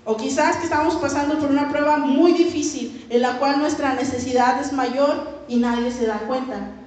O 0.05 0.17
quizás 0.17 0.57
que 0.57 0.65
estamos 0.65 0.95
pasando 0.95 1.39
por 1.39 1.49
una 1.49 1.69
prueba 1.69 1.97
muy 1.97 2.33
difícil 2.33 3.07
en 3.09 3.21
la 3.21 3.39
cual 3.39 3.59
nuestra 3.59 3.93
necesidad 3.93 4.59
es 4.59 4.73
mayor 4.73 5.43
y 5.47 5.57
nadie 5.57 5.91
se 5.91 6.05
da 6.05 6.19
cuenta. 6.27 6.82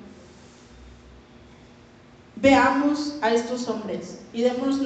Veamos 2.46 3.14
a 3.22 3.32
estos 3.32 3.66
hombres 3.66 4.20
y 4.32 4.42
démonos, 4.42 4.78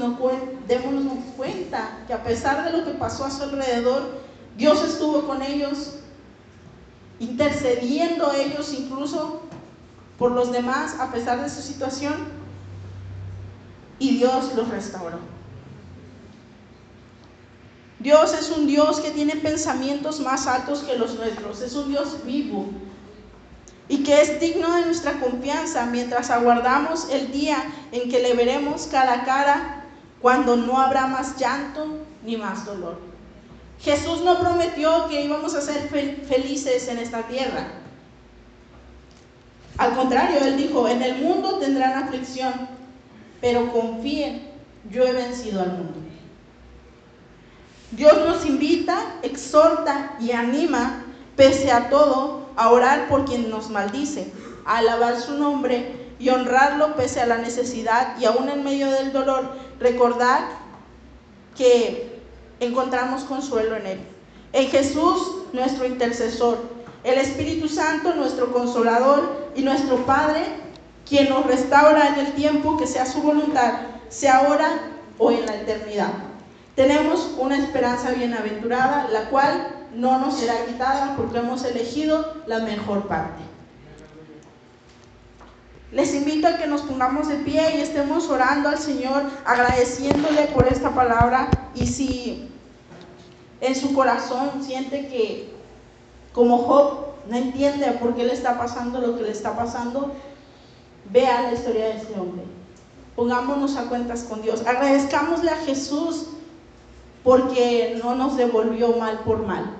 cuenta 1.36 1.98
que 2.06 2.14
a 2.14 2.24
pesar 2.24 2.64
de 2.64 2.70
lo 2.74 2.86
que 2.86 2.92
pasó 2.92 3.26
a 3.26 3.30
su 3.30 3.42
alrededor, 3.42 4.22
Dios 4.56 4.82
estuvo 4.82 5.26
con 5.26 5.42
ellos, 5.42 5.96
intercediendo 7.18 8.32
ellos 8.32 8.72
incluso 8.72 9.42
por 10.18 10.32
los 10.32 10.50
demás 10.50 10.98
a 11.00 11.12
pesar 11.12 11.42
de 11.42 11.50
su 11.50 11.60
situación, 11.60 12.14
y 13.98 14.16
Dios 14.16 14.54
los 14.56 14.66
restauró. 14.70 15.18
Dios 17.98 18.32
es 18.32 18.50
un 18.56 18.66
Dios 18.66 19.00
que 19.00 19.10
tiene 19.10 19.36
pensamientos 19.36 20.18
más 20.20 20.46
altos 20.46 20.78
que 20.78 20.96
los 20.96 21.14
nuestros, 21.16 21.60
es 21.60 21.74
un 21.74 21.90
Dios 21.90 22.24
vivo, 22.24 22.70
y 23.90 24.04
que 24.04 24.22
es 24.22 24.38
digno 24.38 24.72
de 24.76 24.86
nuestra 24.86 25.18
confianza 25.18 25.84
mientras 25.86 26.30
aguardamos 26.30 27.08
el 27.10 27.32
día 27.32 27.56
en 27.90 28.08
que 28.08 28.20
le 28.20 28.34
veremos 28.34 28.86
cara 28.86 29.14
a 29.14 29.24
cara 29.24 29.84
cuando 30.22 30.56
no 30.56 30.78
habrá 30.78 31.08
más 31.08 31.36
llanto 31.36 31.98
ni 32.24 32.36
más 32.36 32.64
dolor. 32.64 33.00
Jesús 33.80 34.22
no 34.22 34.38
prometió 34.38 35.08
que 35.08 35.24
íbamos 35.24 35.56
a 35.56 35.60
ser 35.60 35.88
felices 35.88 36.86
en 36.86 36.98
esta 36.98 37.22
tierra. 37.24 37.66
Al 39.76 39.96
contrario, 39.96 40.38
Él 40.40 40.56
dijo, 40.56 40.86
en 40.86 41.02
el 41.02 41.20
mundo 41.20 41.58
tendrán 41.58 42.04
aflicción, 42.04 42.68
pero 43.40 43.72
confíen, 43.72 44.50
yo 44.88 45.04
he 45.04 45.12
vencido 45.12 45.62
al 45.62 45.72
mundo. 45.72 45.98
Dios 47.90 48.14
nos 48.24 48.46
invita, 48.46 49.16
exhorta 49.22 50.14
y 50.20 50.30
anima, 50.30 51.06
pese 51.34 51.72
a 51.72 51.90
todo, 51.90 52.39
a 52.60 52.68
orar 52.68 53.08
por 53.08 53.24
quien 53.24 53.48
nos 53.48 53.70
maldice, 53.70 54.30
a 54.66 54.78
alabar 54.78 55.18
su 55.18 55.32
nombre 55.32 56.14
y 56.18 56.28
honrarlo 56.28 56.94
pese 56.94 57.22
a 57.22 57.26
la 57.26 57.38
necesidad 57.38 58.18
y 58.20 58.26
aún 58.26 58.50
en 58.50 58.62
medio 58.62 58.90
del 58.90 59.14
dolor, 59.14 59.56
recordar 59.78 60.42
que 61.56 62.20
encontramos 62.60 63.24
consuelo 63.24 63.76
en 63.76 63.86
Él. 63.86 64.00
En 64.52 64.68
Jesús, 64.68 65.36
nuestro 65.54 65.86
intercesor, 65.86 66.58
el 67.02 67.18
Espíritu 67.18 67.66
Santo, 67.66 68.14
nuestro 68.14 68.52
consolador 68.52 69.48
y 69.56 69.62
nuestro 69.62 70.04
Padre, 70.04 70.44
quien 71.08 71.30
nos 71.30 71.46
restaura 71.46 72.08
en 72.08 72.26
el 72.26 72.32
tiempo 72.34 72.76
que 72.76 72.86
sea 72.86 73.06
su 73.06 73.22
voluntad, 73.22 73.72
sea 74.10 74.40
ahora 74.40 74.68
o 75.16 75.30
en 75.30 75.46
la 75.46 75.54
eternidad. 75.54 76.12
Tenemos 76.76 77.30
una 77.38 77.56
esperanza 77.56 78.10
bienaventurada, 78.10 79.08
la 79.10 79.30
cual 79.30 79.79
no 79.94 80.18
nos 80.18 80.34
será 80.34 80.66
quitada 80.66 81.16
porque 81.16 81.38
hemos 81.38 81.64
elegido 81.64 82.34
la 82.46 82.60
mejor 82.60 83.06
parte. 83.06 83.42
Les 85.92 86.14
invito 86.14 86.46
a 86.46 86.56
que 86.56 86.68
nos 86.68 86.82
pongamos 86.82 87.28
de 87.28 87.36
pie 87.36 87.76
y 87.76 87.80
estemos 87.80 88.28
orando 88.28 88.68
al 88.68 88.78
Señor, 88.78 89.24
agradeciéndole 89.44 90.46
por 90.54 90.68
esta 90.68 90.94
palabra. 90.94 91.50
Y 91.74 91.86
si 91.86 92.48
en 93.60 93.74
su 93.74 93.92
corazón 93.92 94.62
siente 94.62 95.08
que, 95.08 95.52
como 96.32 96.58
Job, 96.58 97.06
no 97.28 97.36
entiende 97.36 97.90
por 97.92 98.14
qué 98.14 98.24
le 98.24 98.32
está 98.32 98.56
pasando 98.56 99.00
lo 99.00 99.16
que 99.16 99.24
le 99.24 99.32
está 99.32 99.56
pasando, 99.56 100.12
vea 101.10 101.42
la 101.42 101.54
historia 101.54 101.86
de 101.86 101.96
este 101.96 102.14
hombre. 102.20 102.44
Pongámonos 103.16 103.76
a 103.76 103.88
cuentas 103.88 104.22
con 104.22 104.42
Dios. 104.42 104.64
Agradezcámosle 104.64 105.50
a 105.50 105.56
Jesús 105.56 106.28
porque 107.24 108.00
no 108.02 108.14
nos 108.14 108.36
devolvió 108.36 108.96
mal 108.96 109.18
por 109.24 109.44
mal 109.44 109.79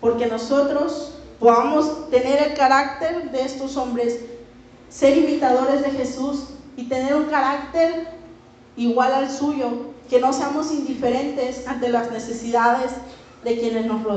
porque 0.00 0.26
nosotros 0.26 1.12
podamos 1.38 2.10
tener 2.10 2.42
el 2.42 2.54
carácter 2.54 3.30
de 3.30 3.42
estos 3.42 3.76
hombres, 3.76 4.20
ser 4.88 5.16
imitadores 5.16 5.82
de 5.82 5.90
Jesús 5.90 6.44
y 6.76 6.88
tener 6.88 7.14
un 7.14 7.24
carácter 7.24 8.08
igual 8.76 9.12
al 9.12 9.30
suyo, 9.30 9.94
que 10.08 10.20
no 10.20 10.32
seamos 10.32 10.70
indiferentes 10.72 11.66
ante 11.66 11.88
las 11.88 12.10
necesidades 12.10 12.92
de 13.44 13.58
quienes 13.58 13.86
nos 13.86 14.02
rodean. 14.02 14.14